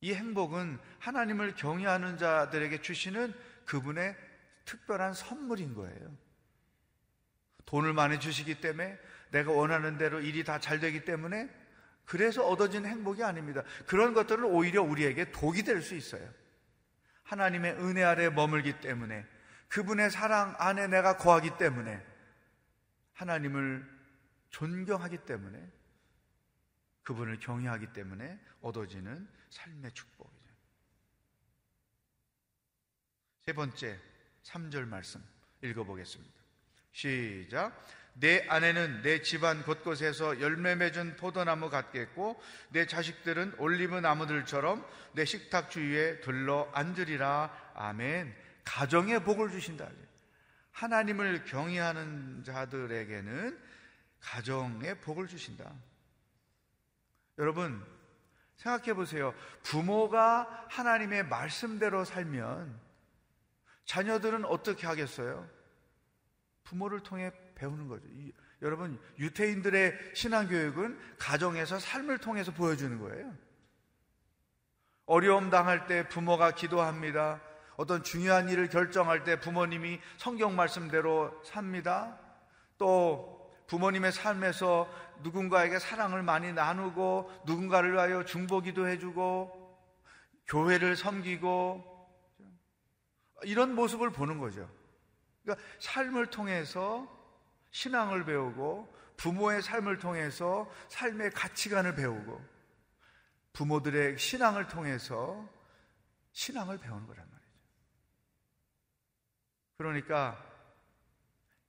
이 0.00 0.14
행복은 0.14 0.78
하나님을 0.98 1.54
경외하는 1.54 2.18
자들에게 2.18 2.82
주시는 2.82 3.34
그분의 3.64 4.16
특별한 4.64 5.14
선물인 5.14 5.74
거예요. 5.74 6.16
돈을 7.64 7.92
많이 7.92 8.20
주시기 8.20 8.60
때문에 8.60 8.98
내가 9.30 9.52
원하는 9.52 9.96
대로 9.98 10.20
일이 10.20 10.44
다 10.44 10.58
잘 10.60 10.78
되기 10.78 11.04
때문에 11.04 11.48
그래서 12.04 12.46
얻어진 12.46 12.86
행복이 12.86 13.24
아닙니다. 13.24 13.62
그런 13.86 14.14
것들은 14.14 14.44
오히려 14.44 14.82
우리에게 14.82 15.32
독이 15.32 15.64
될 15.64 15.82
수 15.82 15.94
있어요. 15.96 16.28
하나님의 17.24 17.72
은혜 17.78 18.04
아래 18.04 18.28
머물기 18.28 18.80
때문에 18.80 19.26
그분의 19.68 20.10
사랑 20.10 20.54
안에 20.58 20.86
내가 20.86 21.16
거하기 21.16 21.58
때문에 21.58 22.04
하나님을 23.14 23.86
존경하기 24.50 25.18
때문에 25.18 25.72
그분을 27.02 27.38
경외하기 27.38 27.92
때문에 27.92 28.38
얻어지는 28.60 29.28
삶의 29.50 29.92
축복이죠. 29.92 30.36
세 33.42 33.52
번째 33.52 34.00
3절 34.42 34.86
말씀 34.86 35.22
읽어보겠습니다. 35.62 36.34
시작. 36.92 37.84
내 38.14 38.46
아내는 38.48 39.02
내 39.02 39.20
집안 39.20 39.62
곳곳에서 39.62 40.40
열매 40.40 40.74
맺은 40.74 41.16
포도나무 41.16 41.68
같겠고 41.68 42.40
내 42.70 42.86
자식들은 42.86 43.56
올리브 43.58 43.96
나무들처럼 43.96 44.86
내 45.12 45.26
식탁 45.26 45.70
주위에 45.70 46.20
들러 46.20 46.70
앉으리라. 46.72 47.72
아멘. 47.74 48.34
가정에 48.66 49.20
복을 49.20 49.50
주신다. 49.50 49.88
하나님을 50.72 51.44
경외하는 51.44 52.44
자들에게는 52.44 53.58
가정에 54.20 54.94
복을 54.94 55.28
주신다. 55.28 55.72
여러분, 57.38 57.82
생각해 58.56 58.94
보세요. 58.94 59.32
부모가 59.62 60.66
하나님의 60.68 61.26
말씀대로 61.28 62.04
살면 62.04 62.78
자녀들은 63.86 64.44
어떻게 64.44 64.86
하겠어요? 64.86 65.48
부모를 66.64 67.00
통해 67.00 67.30
배우는 67.54 67.86
거죠. 67.88 68.06
이, 68.08 68.32
여러분, 68.62 69.00
유태인들의 69.18 70.12
신앙교육은 70.14 71.16
가정에서 71.18 71.78
삶을 71.78 72.18
통해서 72.18 72.52
보여주는 72.52 72.98
거예요. 72.98 73.32
어려움 75.04 75.50
당할 75.50 75.86
때 75.86 76.08
부모가 76.08 76.50
기도합니다. 76.50 77.40
어떤 77.76 78.02
중요한 78.02 78.48
일을 78.48 78.68
결정할 78.68 79.24
때 79.24 79.38
부모님이 79.38 80.00
성경 80.16 80.56
말씀대로 80.56 81.42
삽니다. 81.44 82.18
또 82.78 83.54
부모님의 83.66 84.12
삶에서 84.12 84.88
누군가에게 85.22 85.78
사랑을 85.78 86.22
많이 86.22 86.52
나누고 86.52 87.42
누군가를 87.46 87.92
위하여 87.92 88.24
중보기도 88.24 88.88
해주고 88.88 89.66
교회를 90.46 90.96
섬기고 90.96 91.96
이런 93.42 93.74
모습을 93.74 94.10
보는 94.10 94.38
거죠. 94.38 94.68
그러니까 95.42 95.64
삶을 95.80 96.26
통해서 96.26 97.06
신앙을 97.70 98.24
배우고 98.24 98.94
부모의 99.16 99.62
삶을 99.62 99.98
통해서 99.98 100.70
삶의 100.88 101.30
가치관을 101.32 101.94
배우고 101.94 102.40
부모들의 103.52 104.18
신앙을 104.18 104.68
통해서 104.68 105.48
신앙을 106.32 106.78
배우는 106.78 107.06
거란 107.06 107.24
말이죠. 107.24 107.35
그러니까 109.76 110.42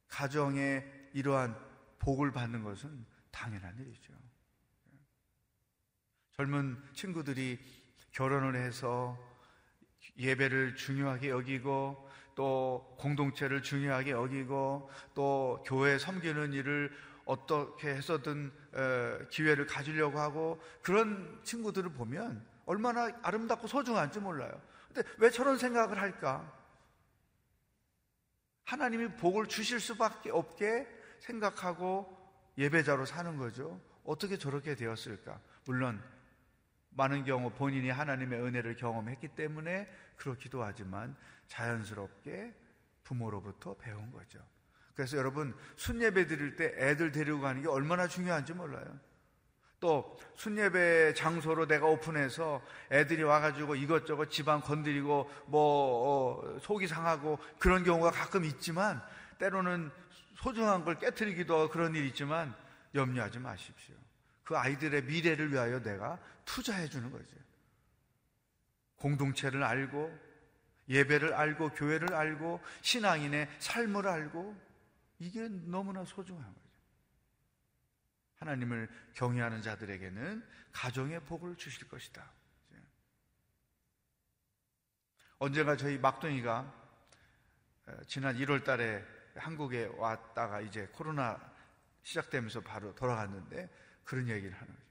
가정에 0.07 0.83
이러한 1.13 1.57
복을 1.99 2.31
받는 2.31 2.63
것은 2.63 3.05
당연한 3.31 3.77
일이죠. 3.77 4.13
젊은 6.31 6.81
친구들이 6.93 7.59
결혼을 8.11 8.55
해서 8.55 9.17
예배를 10.17 10.75
중요하게 10.75 11.29
여기고 11.29 12.09
또 12.35 12.95
공동체를 12.99 13.61
중요하게 13.61 14.11
여기고 14.11 14.89
또 15.13 15.63
교회 15.65 15.97
섬기는 15.97 16.53
일을 16.53 16.95
어떻게 17.25 17.89
해서든 17.89 18.51
기회를 19.29 19.65
가지려고 19.65 20.19
하고 20.19 20.61
그런 20.81 21.41
친구들을 21.43 21.91
보면 21.93 22.45
얼마나 22.65 23.09
아름답고 23.21 23.67
소중한지 23.67 24.19
몰라요. 24.19 24.61
근데 24.93 25.07
왜 25.17 25.29
저런 25.29 25.57
생각을 25.57 25.99
할까? 25.99 26.56
하나님이 28.67 29.15
복을 29.15 29.47
주실 29.47 29.79
수밖에 29.79 30.29
없게 30.29 30.85
생각하고 31.19 32.05
예배자로 32.57 33.05
사는 33.05 33.37
거죠. 33.37 33.81
어떻게 34.03 34.37
저렇게 34.37 34.75
되었을까? 34.75 35.39
물론 35.65 36.03
많은 36.89 37.23
경우 37.23 37.49
본인이 37.49 37.89
하나님의 37.89 38.41
은혜를 38.41 38.75
경험했기 38.75 39.29
때문에 39.29 39.87
그렇기도 40.17 40.63
하지만 40.63 41.15
자연스럽게 41.47 42.53
부모로부터 43.05 43.77
배운 43.77 44.11
거죠. 44.11 44.45
그래서 44.95 45.15
여러분 45.15 45.55
순예배 45.77 46.27
드릴 46.27 46.57
때 46.57 46.73
애들 46.77 47.13
데리고 47.13 47.39
가는 47.39 47.61
게 47.61 47.69
얼마나 47.69 48.05
중요한지 48.05 48.53
몰라요. 48.53 48.99
또 49.79 50.17
순예배 50.35 51.13
장소로 51.13 51.67
내가 51.67 51.85
오픈해서 51.85 52.61
애들이 52.91 53.23
와가지고 53.23 53.75
이것저것 53.75 54.29
집안 54.29 54.61
건드리고 54.61 55.29
뭐 55.47 56.41
어, 56.43 56.59
속이 56.59 56.87
상하고 56.87 57.39
그런 57.59 57.83
경우가 57.83 58.11
가끔 58.11 58.43
있지만 58.45 59.01
때로는 59.37 59.91
소중한 60.35 60.83
걸 60.83 60.99
깨뜨리기도 60.99 61.55
하고 61.55 61.69
그런 61.69 61.95
일이 61.95 62.07
있지만 62.07 62.55
염려하지 62.95 63.39
마십시오. 63.39 63.95
그 64.43 64.57
아이들의 64.57 65.03
미래를 65.03 65.51
위하여 65.51 65.81
내가 65.81 66.19
투자해 66.45 66.87
주는 66.87 67.11
거죠. 67.11 67.35
공동체를 68.97 69.63
알고 69.63 70.27
예배를 70.89 71.33
알고 71.33 71.69
교회를 71.69 72.13
알고 72.13 72.61
신앙인의 72.81 73.49
삶을 73.59 74.07
알고 74.07 74.55
이게 75.19 75.47
너무나 75.65 76.05
소중한 76.05 76.43
거죠. 76.43 76.66
하나님을 78.39 78.89
경외하는 79.13 79.61
자들에게는 79.61 80.43
가정의 80.71 81.19
복을 81.21 81.55
주실 81.55 81.87
것이다. 81.87 82.31
언젠가 85.39 85.75
저희 85.75 85.97
막둥이가 85.97 86.73
지난 88.07 88.35
1월 88.37 88.63
달에 88.63 89.05
한국에 89.35 89.85
왔다가 89.97 90.61
이제 90.61 90.87
코로나 90.91 91.39
시작되면서 92.03 92.61
바로 92.61 92.95
돌아갔는데 92.95 93.69
그런 94.03 94.27
얘기를 94.29 94.55
하는 94.55 94.73
거죠. 94.73 94.87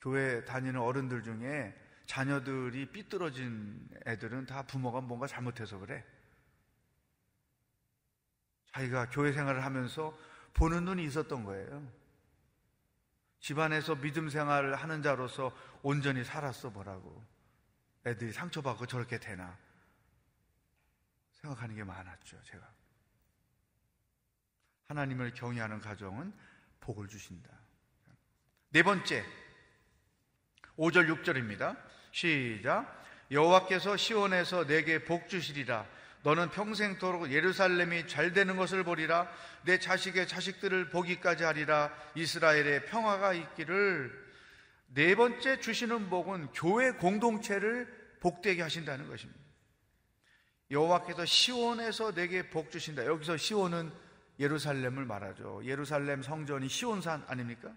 교회 0.00 0.44
다니는 0.44 0.80
어른들 0.80 1.22
중에 1.22 1.74
자녀들이 2.06 2.90
삐뚤어진 2.90 3.88
애들은 4.06 4.46
다 4.46 4.62
부모가 4.66 5.00
뭔가 5.00 5.26
잘못해서 5.26 5.78
그래. 5.78 6.04
자기가 8.72 9.10
교회 9.10 9.32
생활을 9.32 9.64
하면서 9.64 10.16
보는 10.54 10.84
눈이 10.84 11.04
있었던 11.04 11.44
거예요. 11.44 11.90
집안에서 13.40 13.96
믿음 13.96 14.28
생활을 14.28 14.76
하는 14.76 15.02
자로서 15.02 15.56
온전히 15.82 16.24
살았어 16.24 16.70
보라고. 16.70 17.24
애들이 18.06 18.32
상처받고 18.32 18.86
저렇게 18.86 19.18
되나. 19.18 19.56
생각하는 21.32 21.74
게 21.74 21.84
많았죠, 21.84 22.40
제가. 22.42 22.70
하나님을 24.88 25.32
경외하는 25.32 25.80
가정은 25.80 26.32
복을 26.80 27.08
주신다. 27.08 27.50
네 28.70 28.82
번째, 28.82 29.24
5절, 30.76 31.22
6절입니다. 31.22 31.76
시작. 32.12 33.00
여호와께서 33.30 33.96
시온에서 33.96 34.66
내게 34.66 35.04
복 35.04 35.28
주시리라. 35.28 35.86
너는 36.22 36.50
평생토록 36.50 37.32
예루살렘이 37.32 38.06
잘 38.06 38.32
되는 38.32 38.56
것을 38.56 38.84
보리라. 38.84 39.30
내 39.64 39.78
자식의 39.78 40.28
자식들을 40.28 40.90
보기까지 40.90 41.44
하리라. 41.44 41.92
이스라엘의 42.14 42.86
평화가 42.86 43.32
있기를. 43.32 44.30
네 44.88 45.14
번째 45.14 45.60
주시는 45.60 46.10
복은 46.10 46.48
교회 46.52 46.92
공동체를 46.92 47.88
복되게 48.20 48.60
하신다는 48.62 49.08
것입니다. 49.08 49.40
여호와께서 50.70 51.24
시온에서 51.24 52.12
내게 52.12 52.48
복 52.50 52.70
주신다. 52.70 53.06
여기서 53.06 53.36
시온은 53.36 53.90
예루살렘을 54.38 55.04
말하죠. 55.04 55.62
예루살렘 55.64 56.22
성전이 56.22 56.68
시온산 56.68 57.24
아닙니까? 57.26 57.74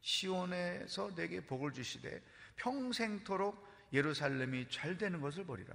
시온에서 0.00 1.14
내게 1.14 1.40
복을 1.40 1.72
주시되 1.72 2.22
평생토록 2.56 3.66
예루살렘이 3.92 4.68
잘 4.70 4.96
되는 4.96 5.20
것을 5.20 5.44
보리라. 5.44 5.74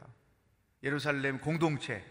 예루살렘 0.84 1.40
공동체, 1.40 2.04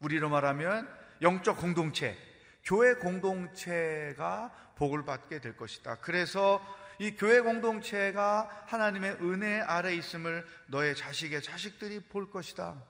우리로 0.00 0.28
말하면 0.28 0.88
영적 1.22 1.58
공동체, 1.58 2.16
교회 2.64 2.94
공동체가 2.94 4.72
복을 4.76 5.04
받게 5.04 5.40
될 5.40 5.56
것이다. 5.56 5.96
그래서 5.96 6.64
이 6.98 7.16
교회 7.16 7.40
공동체가 7.40 8.64
하나님의 8.66 9.18
은혜 9.22 9.60
아래 9.60 9.94
있음을 9.94 10.46
너의 10.68 10.94
자식의 10.94 11.42
자식들이 11.42 12.00
볼 12.00 12.30
것이다. 12.30 12.82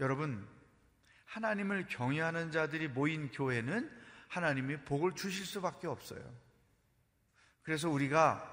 여러분, 0.00 0.46
하나님을 1.24 1.86
경외하는 1.88 2.50
자들이 2.50 2.88
모인 2.88 3.30
교회는 3.30 3.90
하나님이 4.28 4.78
복을 4.84 5.14
주실 5.14 5.46
수밖에 5.46 5.86
없어요. 5.86 6.22
그래서 7.62 7.88
우리가 7.88 8.52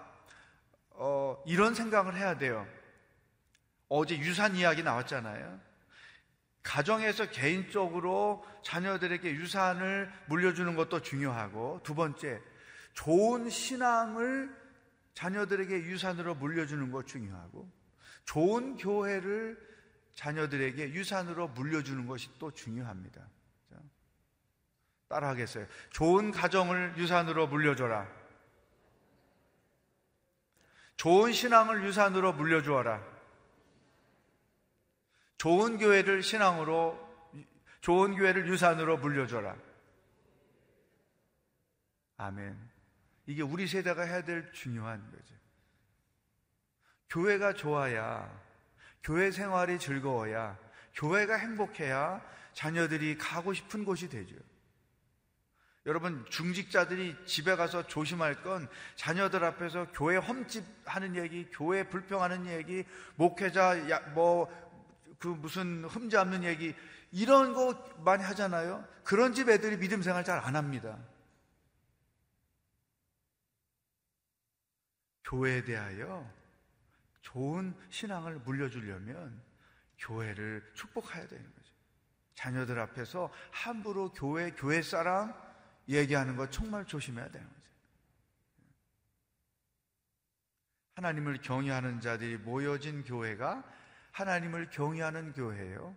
어, 0.91 1.41
이런 1.45 1.73
생각을 1.75 2.15
해야 2.15 2.37
돼요. 2.37 2.67
어제 3.95 4.17
유산 4.17 4.55
이야기 4.55 4.81
나왔잖아요. 4.81 5.59
가정에서 6.63 7.29
개인적으로 7.29 8.43
자녀들에게 8.63 9.29
유산을 9.35 10.11
물려주는 10.25 10.75
것도 10.75 11.03
중요하고 11.03 11.81
두 11.83 11.93
번째 11.93 12.41
좋은 12.93 13.51
신앙을 13.51 14.49
자녀들에게 15.13 15.75
유산으로 15.75 16.33
물려주는 16.33 16.91
것 16.91 17.05
중요하고 17.05 17.69
좋은 18.25 18.77
교회를 18.77 19.59
자녀들에게 20.15 20.93
유산으로 20.93 21.49
물려주는 21.49 22.07
것이 22.07 22.29
또 22.39 22.49
중요합니다. 22.49 23.21
따라하겠어요. 25.07 25.67
좋은 25.91 26.31
가정을 26.31 26.95
유산으로 26.97 27.45
물려줘라. 27.45 28.07
좋은 30.97 31.31
신앙을 31.31 31.83
유산으로 31.83 32.33
물려주어라. 32.33 33.12
좋은 35.37 35.77
교회를 35.77 36.23
신앙으로, 36.23 36.99
좋은 37.81 38.15
교회를 38.15 38.47
유산으로 38.47 38.97
물려줘라. 38.97 39.55
아멘. 42.17 42.57
이게 43.25 43.41
우리 43.41 43.67
세대가 43.67 44.03
해야 44.03 44.23
될 44.23 44.51
중요한 44.53 45.01
거죠. 45.11 45.35
교회가 47.09 47.53
좋아야, 47.53 48.41
교회 49.03 49.31
생활이 49.31 49.79
즐거워야, 49.79 50.57
교회가 50.95 51.35
행복해야 51.35 52.21
자녀들이 52.53 53.17
가고 53.17 53.53
싶은 53.53 53.85
곳이 53.85 54.09
되죠. 54.09 54.35
여러분, 55.85 56.25
중직자들이 56.29 57.25
집에 57.25 57.57
가서 57.57 57.85
조심할 57.87 58.41
건 58.41 58.69
자녀들 58.95 59.43
앞에서 59.43 59.87
교회 59.91 60.15
험집 60.15 60.63
하는 60.85 61.17
얘기, 61.17 61.49
교회 61.51 61.83
불평하는 61.83 62.45
얘기, 62.47 62.85
목회자, 63.15 64.11
뭐, 64.13 64.47
그 65.23 65.29
무슨 65.29 65.85
흠지 65.85 66.17
없는 66.17 66.43
얘기, 66.43 66.75
이런 67.11 67.53
거 67.53 67.73
많이 68.03 68.21
하잖아요. 68.25 68.85
그런 69.05 69.33
집 69.33 69.47
애들이 69.47 69.77
믿음 69.77 70.01
생활 70.01 70.25
잘 70.25 70.37
안 70.37 70.57
합니다. 70.57 70.99
교회에 75.23 75.63
대하여 75.63 76.29
좋은 77.21 77.73
신앙을 77.89 78.39
물려주려면 78.39 79.41
교회를 79.97 80.69
축복해야 80.73 81.25
되는 81.25 81.55
거죠. 81.55 81.73
자녀들 82.35 82.77
앞에서 82.81 83.31
함부로 83.51 84.11
교회, 84.11 84.51
교회 84.51 84.81
사람 84.81 85.33
얘기하는 85.87 86.35
거 86.35 86.49
정말 86.49 86.85
조심해야 86.85 87.29
되는 87.29 87.47
거죠. 87.47 87.69
하나님을 90.95 91.41
경외하는 91.41 92.01
자들이 92.01 92.37
모여진 92.39 93.05
교회가 93.05 93.63
하나님을 94.13 94.69
경외하는 94.69 95.33
교회예요. 95.33 95.95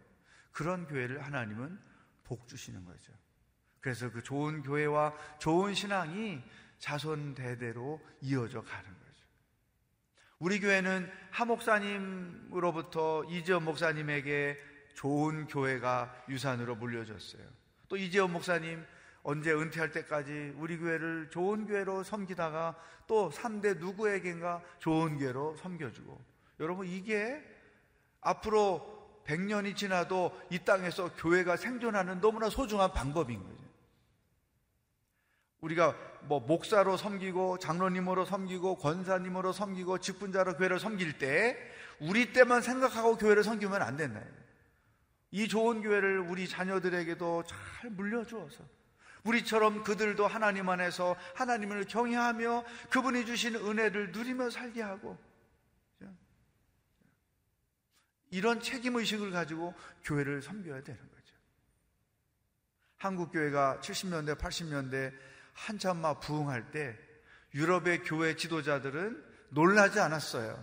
그런 0.51 0.87
교회를 0.87 1.23
하나님은 1.23 1.79
복 2.25 2.49
주시는 2.49 2.85
거죠. 2.85 3.13
그래서 3.81 4.11
그 4.11 4.23
좋은 4.23 4.63
교회와 4.63 5.15
좋은 5.39 5.75
신앙이 5.75 6.43
자손 6.79 7.35
대대로 7.35 8.01
이어져 8.21 8.63
가는 8.63 8.85
거죠. 8.85 9.25
우리 10.39 10.59
교회는 10.61 11.11
하 11.31 11.45
목사님으로부터 11.45 13.25
이재원 13.25 13.65
목사님에게 13.65 14.59
좋은 14.95 15.47
교회가 15.47 16.25
유산으로 16.29 16.75
물려졌어요. 16.77 17.47
또 17.89 17.97
이재원 17.97 18.33
목사님 18.33 18.85
언제 19.23 19.53
은퇴할 19.53 19.93
때까지 19.93 20.55
우리 20.57 20.79
교회를 20.79 21.31
좋은 21.31 21.67
교회로 21.67 22.03
섬기다가 22.03 22.77
또 23.07 23.31
3대 23.31 23.79
누구에겐가 23.79 24.63
좋은 24.79 25.19
교회로 25.19 25.57
섬겨주고 25.57 26.25
여러분 26.61 26.87
이게 26.87 27.43
앞으로 28.27 28.97
100년이 29.27 29.77
지나도 29.77 30.33
이 30.51 30.59
땅에서 30.59 31.13
교회가 31.17 31.57
생존하는 31.57 32.21
너무나 32.21 32.51
소중한 32.51 32.93
방법인 32.93 33.43
거죠. 33.43 33.65
우리가 35.61 35.97
뭐 36.23 36.41
목사로 36.41 36.97
섬기고 36.97 37.59
장로님으로 37.59 38.25
섬기고 38.25 38.77
권사님으로 38.77 39.53
섬기고 39.53 39.99
직분자로 39.99 40.57
교회를 40.57 40.79
섬길 40.79 41.19
때 41.19 41.57
우리 42.01 42.33
때만 42.33 42.63
생각하고 42.63 43.17
교회를 43.17 43.43
섬기면 43.43 43.81
안 43.83 43.97
된다. 43.97 44.21
이 45.31 45.49
좋은 45.49 45.83
교회를 45.83 46.21
우리 46.21 46.49
자녀들에게도 46.49 47.45
잘 47.45 47.91
물려주어서 47.91 48.65
우리처럼 49.25 49.83
그들도 49.83 50.27
하나님 50.27 50.69
안에서 50.69 51.17
하나님을 51.35 51.87
경외하며 51.87 52.65
그분이 52.91 53.27
주신 53.27 53.57
은혜를 53.57 54.13
누리며 54.13 54.51
살게 54.51 54.83
하고 54.83 55.19
이런 58.37 58.61
책임의식을 58.61 59.31
가지고 59.31 59.75
교회를 60.05 60.43
섬겨야 60.43 60.83
되는 60.83 61.01
거죠. 61.01 61.35
한국교회가 62.99 63.81
70년대, 63.81 64.39
80년대 64.39 65.15
한참 65.55 66.03
막 66.03 66.21
부흥할 66.21 66.71
때 66.71 66.99
유럽의 67.55 68.05
교회 68.05 68.37
지도자들은 68.37 69.25
놀라지 69.49 70.01
않았어요. 70.01 70.63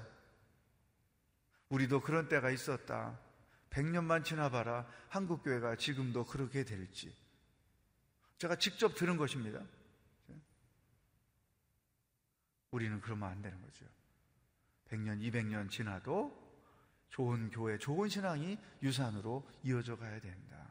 우리도 1.70 2.02
그런 2.02 2.30
때가 2.30 2.52
있었다. 2.52 3.20
100년만 3.72 4.24
지나봐라. 4.24 4.88
한국교회가 5.10 5.76
지금도 5.76 6.26
그렇게 6.26 6.64
될지. 6.64 7.12
제가 8.38 8.56
직접 8.58 8.94
들은 8.94 9.18
것입니다. 9.18 9.60
우리는 12.70 13.02
그러면 13.02 13.30
안 13.30 13.42
되는 13.42 13.60
거죠. 13.60 13.86
100년, 14.90 15.22
200년 15.22 15.72
지나도 15.72 16.43
좋은 17.14 17.52
교회, 17.52 17.78
좋은 17.78 18.10
신앙이 18.10 18.58
유산으로 18.82 19.48
이어져 19.62 19.96
가야 19.96 20.20
된다. 20.20 20.68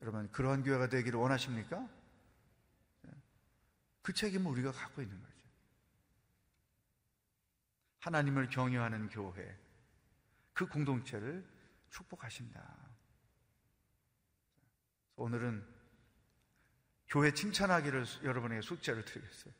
여러분, 0.00 0.30
그러한 0.30 0.62
교회가 0.62 0.88
되기를 0.88 1.18
원하십니까? 1.18 1.88
그 4.00 4.12
책임을 4.12 4.48
우리가 4.52 4.70
갖고 4.70 5.02
있는 5.02 5.20
거죠. 5.20 5.48
하나님을 7.98 8.48
경외하는 8.48 9.08
교회, 9.08 9.58
그 10.52 10.68
공동체를 10.68 11.44
축복하신다. 11.90 12.62
오늘은 15.16 15.66
교회 17.08 17.34
칭찬하기를 17.34 18.04
여러분에게 18.22 18.62
숙제를 18.62 19.04
드리겠어요. 19.04 19.52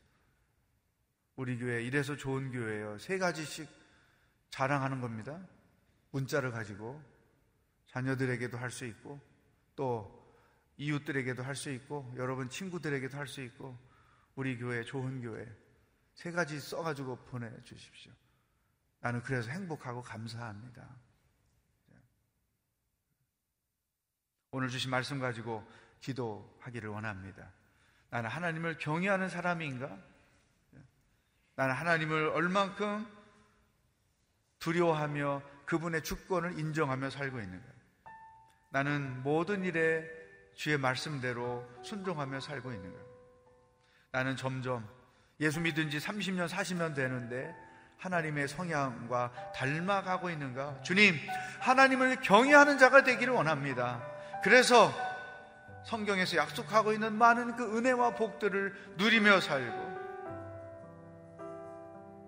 우리 1.34 1.58
교회 1.58 1.82
이래서 1.82 2.16
좋은 2.16 2.52
교회예요. 2.52 2.98
세 2.98 3.18
가지씩 3.18 3.81
자랑하는 4.52 5.00
겁니다. 5.00 5.40
문자를 6.12 6.52
가지고 6.52 7.02
자녀들에게도 7.86 8.58
할 8.58 8.70
수 8.70 8.84
있고 8.84 9.18
또 9.74 10.22
이웃들에게도 10.76 11.42
할 11.42 11.56
수 11.56 11.70
있고 11.70 12.12
여러분 12.16 12.48
친구들에게도 12.48 13.16
할 13.16 13.26
수 13.26 13.42
있고 13.42 13.76
우리 14.34 14.58
교회 14.58 14.84
좋은 14.84 15.22
교회 15.22 15.46
세 16.14 16.30
가지 16.30 16.60
써가지고 16.60 17.16
보내주십시오. 17.24 18.12
나는 19.00 19.22
그래서 19.22 19.50
행복하고 19.50 20.02
감사합니다. 20.02 20.86
오늘 24.50 24.68
주신 24.68 24.90
말씀 24.90 25.18
가지고 25.18 25.66
기도하기를 26.00 26.90
원합니다. 26.90 27.50
나는 28.10 28.28
하나님을 28.28 28.76
경외하는 28.76 29.30
사람인가? 29.30 29.98
나는 31.54 31.74
하나님을 31.74 32.28
얼만큼 32.28 33.21
두려워하며 34.62 35.42
그분의 35.66 36.02
주권을 36.02 36.58
인정하며 36.58 37.10
살고 37.10 37.40
있는가? 37.40 37.66
나는 38.70 39.22
모든 39.22 39.64
일에 39.64 40.08
주의 40.54 40.78
말씀대로 40.78 41.68
순종하며 41.82 42.40
살고 42.40 42.72
있는가? 42.72 42.98
나는 44.12 44.36
점점 44.36 44.88
예수 45.40 45.60
믿은 45.60 45.90
지 45.90 45.98
30년, 45.98 46.48
40년 46.48 46.94
되는데 46.94 47.52
하나님의 47.98 48.46
성향과 48.46 49.52
닮아가고 49.54 50.30
있는가? 50.30 50.80
주님, 50.82 51.16
하나님을 51.60 52.20
경외하는 52.20 52.78
자가 52.78 53.02
되기를 53.02 53.34
원합니다. 53.34 54.02
그래서 54.44 54.92
성경에서 55.86 56.36
약속하고 56.36 56.92
있는 56.92 57.14
많은 57.14 57.56
그 57.56 57.76
은혜와 57.76 58.14
복들을 58.14 58.94
누리며 58.96 59.40
살고 59.40 59.91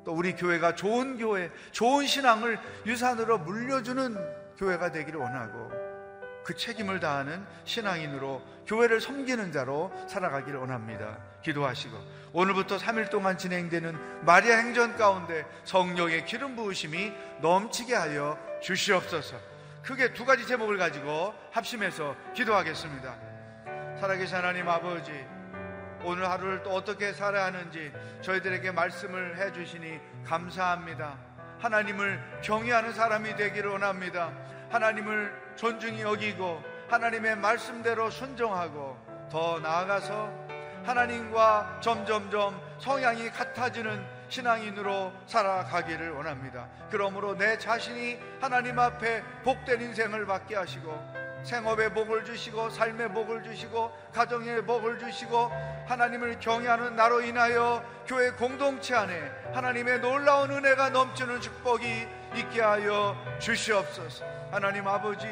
또 0.04 0.12
우리 0.12 0.34
교회가 0.34 0.74
좋은 0.74 1.18
교회, 1.18 1.50
좋은 1.72 2.06
신앙을 2.06 2.58
유산으로 2.86 3.38
물려주는 3.38 4.16
교회가 4.56 4.92
되기를 4.92 5.18
원하고 5.18 5.70
그 6.44 6.54
책임을 6.54 7.00
다하는 7.00 7.44
신앙인으로 7.64 8.42
교회를 8.66 9.00
섬기는 9.00 9.50
자로 9.50 9.90
살아가기를 10.08 10.60
원합니다. 10.60 11.18
기도하시고 11.42 11.96
오늘부터 12.32 12.76
3일 12.76 13.10
동안 13.10 13.38
진행되는 13.38 14.24
마리아 14.24 14.56
행전 14.58 14.96
가운데 14.96 15.46
성령의 15.64 16.26
기름 16.26 16.54
부으심이 16.56 17.12
넘치게 17.40 17.94
하여 17.94 18.38
주시옵소서. 18.62 19.36
크게 19.82 20.12
두 20.14 20.24
가지 20.24 20.46
제목을 20.46 20.78
가지고 20.78 21.34
합심해서 21.50 22.14
기도하겠습니다. 22.34 23.14
살아계신 24.00 24.36
하나님 24.36 24.68
아버지, 24.68 25.12
오늘 26.04 26.28
하루를 26.28 26.62
또 26.62 26.70
어떻게 26.70 27.12
살아야 27.12 27.46
하는지 27.46 27.92
저희들에게 28.20 28.70
말씀을 28.72 29.38
해주시니 29.38 29.98
감사합니다. 30.24 31.16
하나님을 31.58 32.40
경외하는 32.42 32.92
사람이 32.92 33.36
되기를 33.36 33.70
원합니다. 33.70 34.32
하나님을 34.70 35.32
존중히 35.56 36.02
여기고 36.02 36.62
하나님의 36.88 37.36
말씀대로 37.36 38.10
순종하고 38.10 38.98
더 39.30 39.58
나아가서 39.60 40.30
하나님과 40.84 41.80
점점점 41.80 42.60
성향이 42.78 43.30
같아지는 43.30 44.04
신앙인으로 44.28 45.12
살아가기를 45.26 46.10
원합니다. 46.10 46.68
그러므로 46.90 47.34
내 47.34 47.56
자신이 47.56 48.18
하나님 48.40 48.78
앞에 48.78 49.22
복된 49.42 49.80
인생을 49.80 50.26
받게 50.26 50.56
하시고 50.56 51.23
생업의 51.44 51.92
복을 51.92 52.24
주시고 52.24 52.70
삶의 52.70 53.10
복을 53.10 53.44
주시고 53.44 53.92
가정의 54.12 54.64
복을 54.64 54.98
주시고 54.98 55.52
하나님을 55.86 56.40
경외하는 56.40 56.96
나로 56.96 57.20
인하여 57.20 57.84
교회 58.06 58.30
공동체 58.30 58.94
안에 58.94 59.30
하나님의 59.52 60.00
놀라운 60.00 60.50
은혜가 60.50 60.90
넘치는 60.90 61.40
축복이 61.40 62.08
있게 62.34 62.60
하여 62.60 63.16
주시옵소서. 63.38 64.24
하나님 64.50 64.88
아버지 64.88 65.28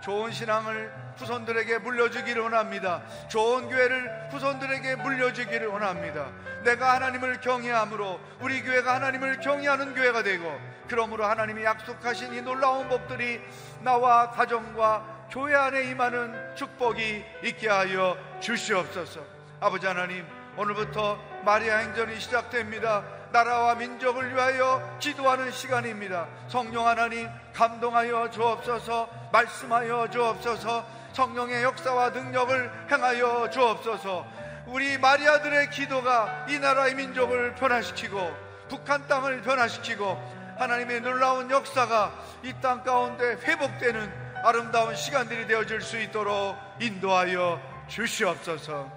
좋은 0.00 0.30
신앙을 0.30 0.92
후손들에게 1.16 1.78
물려주기를 1.78 2.42
원합니다. 2.42 3.02
좋은 3.26 3.68
교회를 3.68 4.28
후손들에게 4.30 4.96
물려주기를 4.96 5.66
원합니다. 5.66 6.30
내가 6.62 6.94
하나님을 6.94 7.40
경외함으로 7.40 8.20
우리 8.40 8.62
교회가 8.62 8.94
하나님을 8.94 9.40
경외하는 9.40 9.94
교회가 9.94 10.22
되고 10.22 10.58
그러므로 10.86 11.26
하나님이 11.26 11.64
약속하신 11.64 12.34
이 12.34 12.42
놀라운 12.42 12.88
복들이 12.88 13.42
나와 13.82 14.30
가정과 14.30 15.17
교회 15.30 15.54
안에 15.54 15.90
임하는 15.90 16.56
축복이 16.56 17.24
있게 17.44 17.68
하여 17.68 18.16
주시옵소서. 18.40 19.20
아버지 19.60 19.86
하나님, 19.86 20.26
오늘부터 20.56 21.18
마리아 21.44 21.78
행전이 21.78 22.18
시작됩니다. 22.18 23.04
나라와 23.30 23.74
민족을 23.74 24.34
위하여 24.34 24.96
기도하는 24.98 25.50
시간입니다. 25.52 26.26
성령 26.48 26.86
하나님, 26.86 27.28
감동하여 27.52 28.30
주옵소서, 28.30 29.08
말씀하여 29.30 30.08
주옵소서, 30.10 30.86
성령의 31.12 31.62
역사와 31.62 32.10
능력을 32.10 32.88
행하여 32.90 33.50
주옵소서. 33.50 34.26
우리 34.66 34.96
마리아들의 34.96 35.70
기도가 35.70 36.46
이 36.48 36.58
나라의 36.58 36.94
민족을 36.94 37.54
변화시키고 37.54 38.34
북한 38.68 39.06
땅을 39.08 39.42
변화시키고 39.42 40.56
하나님의 40.58 41.00
놀라운 41.02 41.50
역사가 41.50 42.12
이 42.44 42.52
땅 42.60 42.82
가운데 42.82 43.36
회복되는 43.42 44.27
아름다운 44.48 44.96
시간들이 44.96 45.46
되어질 45.46 45.82
수 45.82 46.00
있도록 46.00 46.56
인도하여 46.80 47.60
주시옵소서. 47.86 48.90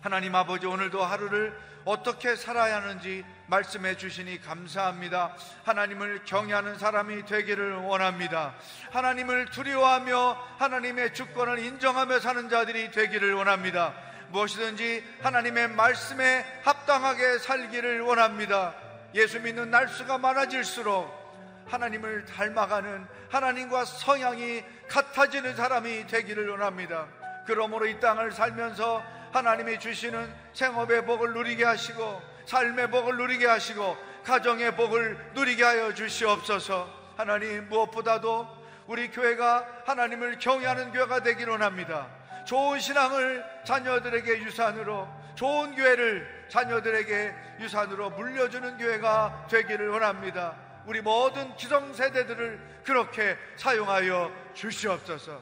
하나님 0.00 0.34
아버지 0.34 0.66
오늘도 0.66 1.04
하루를 1.04 1.54
어떻게 1.84 2.34
살아야 2.34 2.76
하는지 2.76 3.22
말씀해 3.46 3.98
주시니 3.98 4.40
감사합니다. 4.40 5.36
하나님을 5.64 6.24
경외하는 6.24 6.78
사람이 6.78 7.26
되기를 7.26 7.74
원합니다. 7.74 8.54
하나님을 8.90 9.50
두려워하며 9.50 10.38
하나님의 10.56 11.12
주권을 11.12 11.58
인정하며 11.58 12.20
사는 12.20 12.48
자들이 12.48 12.90
되기를 12.90 13.34
원합니다. 13.34 13.92
무엇이든지 14.30 15.04
하나님의 15.20 15.68
말씀에 15.68 16.62
합당하게 16.64 17.36
살기를 17.36 18.00
원합니다. 18.00 18.74
예수 19.14 19.40
믿는 19.40 19.70
날수가 19.70 20.16
많아질수록 20.16 21.23
하나님을 21.66 22.24
닮아가는 22.24 23.06
하나님과 23.30 23.84
성향이 23.84 24.62
같아지는 24.88 25.56
사람이 25.56 26.06
되기를 26.06 26.48
원합니다. 26.50 27.06
그러므로 27.46 27.86
이 27.86 27.98
땅을 28.00 28.32
살면서 28.32 29.02
하나님이 29.32 29.78
주시는 29.80 30.32
생업의 30.52 31.04
복을 31.04 31.34
누리게 31.34 31.64
하시고 31.64 32.22
삶의 32.46 32.90
복을 32.90 33.16
누리게 33.16 33.46
하시고 33.46 33.96
가정의 34.24 34.76
복을 34.76 35.32
누리게 35.34 35.64
하여 35.64 35.92
주시옵소서. 35.92 36.88
하나님 37.16 37.68
무엇보다도 37.68 38.46
우리 38.86 39.10
교회가 39.10 39.66
하나님을 39.86 40.38
경외하는 40.38 40.92
교회가 40.92 41.20
되기를 41.20 41.52
원합니다. 41.52 42.08
좋은 42.44 42.78
신앙을 42.78 43.44
자녀들에게 43.64 44.38
유산으로 44.42 45.08
좋은 45.34 45.74
교회를 45.74 46.46
자녀들에게 46.48 47.34
유산으로 47.60 48.10
물려주는 48.10 48.78
교회가 48.78 49.48
되기를 49.50 49.88
원합니다. 49.88 50.54
우리 50.86 51.00
모든 51.00 51.56
기성세대들을 51.56 52.82
그렇게 52.84 53.36
사용하여 53.56 54.52
주시옵소서. 54.54 55.40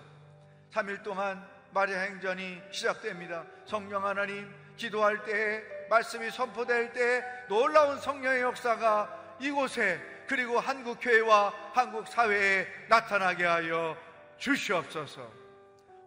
3일 0.72 1.02
동안 1.02 1.44
마리아 1.72 2.00
행전이 2.00 2.62
시작됩니다. 2.70 3.44
성령 3.66 4.04
하나님 4.06 4.52
기도할 4.76 5.24
때 5.24 5.62
말씀이 5.90 6.30
선포될 6.30 6.92
때 6.92 7.24
놀라운 7.48 7.98
성령의 7.98 8.42
역사가 8.42 9.36
이곳에 9.40 10.00
그리고 10.28 10.60
한국 10.60 10.98
교회와 11.00 11.52
한국 11.72 12.06
사회에 12.06 12.66
나타나게 12.88 13.44
하여 13.44 13.96
주시옵소서. 14.38 15.30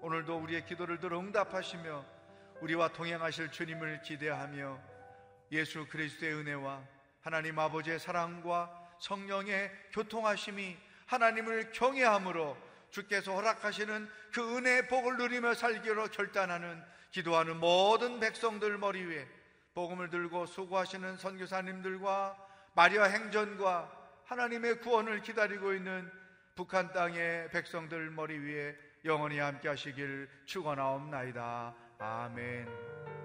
오늘도 0.01 0.37
우리의 0.37 0.65
기도를 0.65 0.99
들어 0.99 1.19
응답하시며 1.19 2.05
우리와 2.61 2.89
동행하실 2.89 3.51
주님을 3.51 4.01
기대하며 4.01 4.79
예수 5.51 5.85
그리스도의 5.87 6.33
은혜와 6.35 6.81
하나님 7.21 7.59
아버지의 7.59 7.99
사랑과 7.99 8.84
성령의 8.99 9.71
교통하심이 9.91 10.77
하나님을 11.07 11.71
경외함으로 11.71 12.57
주께서 12.91 13.33
허락하시는 13.33 14.09
그 14.31 14.57
은혜의 14.57 14.87
복을 14.87 15.17
누리며 15.17 15.53
살기로 15.53 16.07
결단하는 16.07 16.83
기도하는 17.11 17.59
모든 17.59 18.19
백성들 18.19 18.77
머리 18.77 19.03
위에 19.03 19.27
복음을 19.73 20.09
들고 20.09 20.45
수고하시는 20.45 21.17
선교사님들과 21.17 22.37
마리아 22.73 23.05
행전과 23.05 23.91
하나님의 24.25 24.79
구원을 24.79 25.21
기다리고 25.21 25.73
있는 25.73 26.09
북한 26.55 26.91
땅의 26.93 27.51
백성들 27.51 28.09
머리 28.11 28.37
위에 28.37 28.75
영원히 29.03 29.39
함께 29.39 29.67
하시길 29.67 30.29
축원하옵나이다. 30.45 31.75
아멘. 31.99 33.24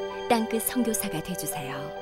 땅끝 0.31 0.61
성교사가 0.61 1.21
되주세요 1.23 2.00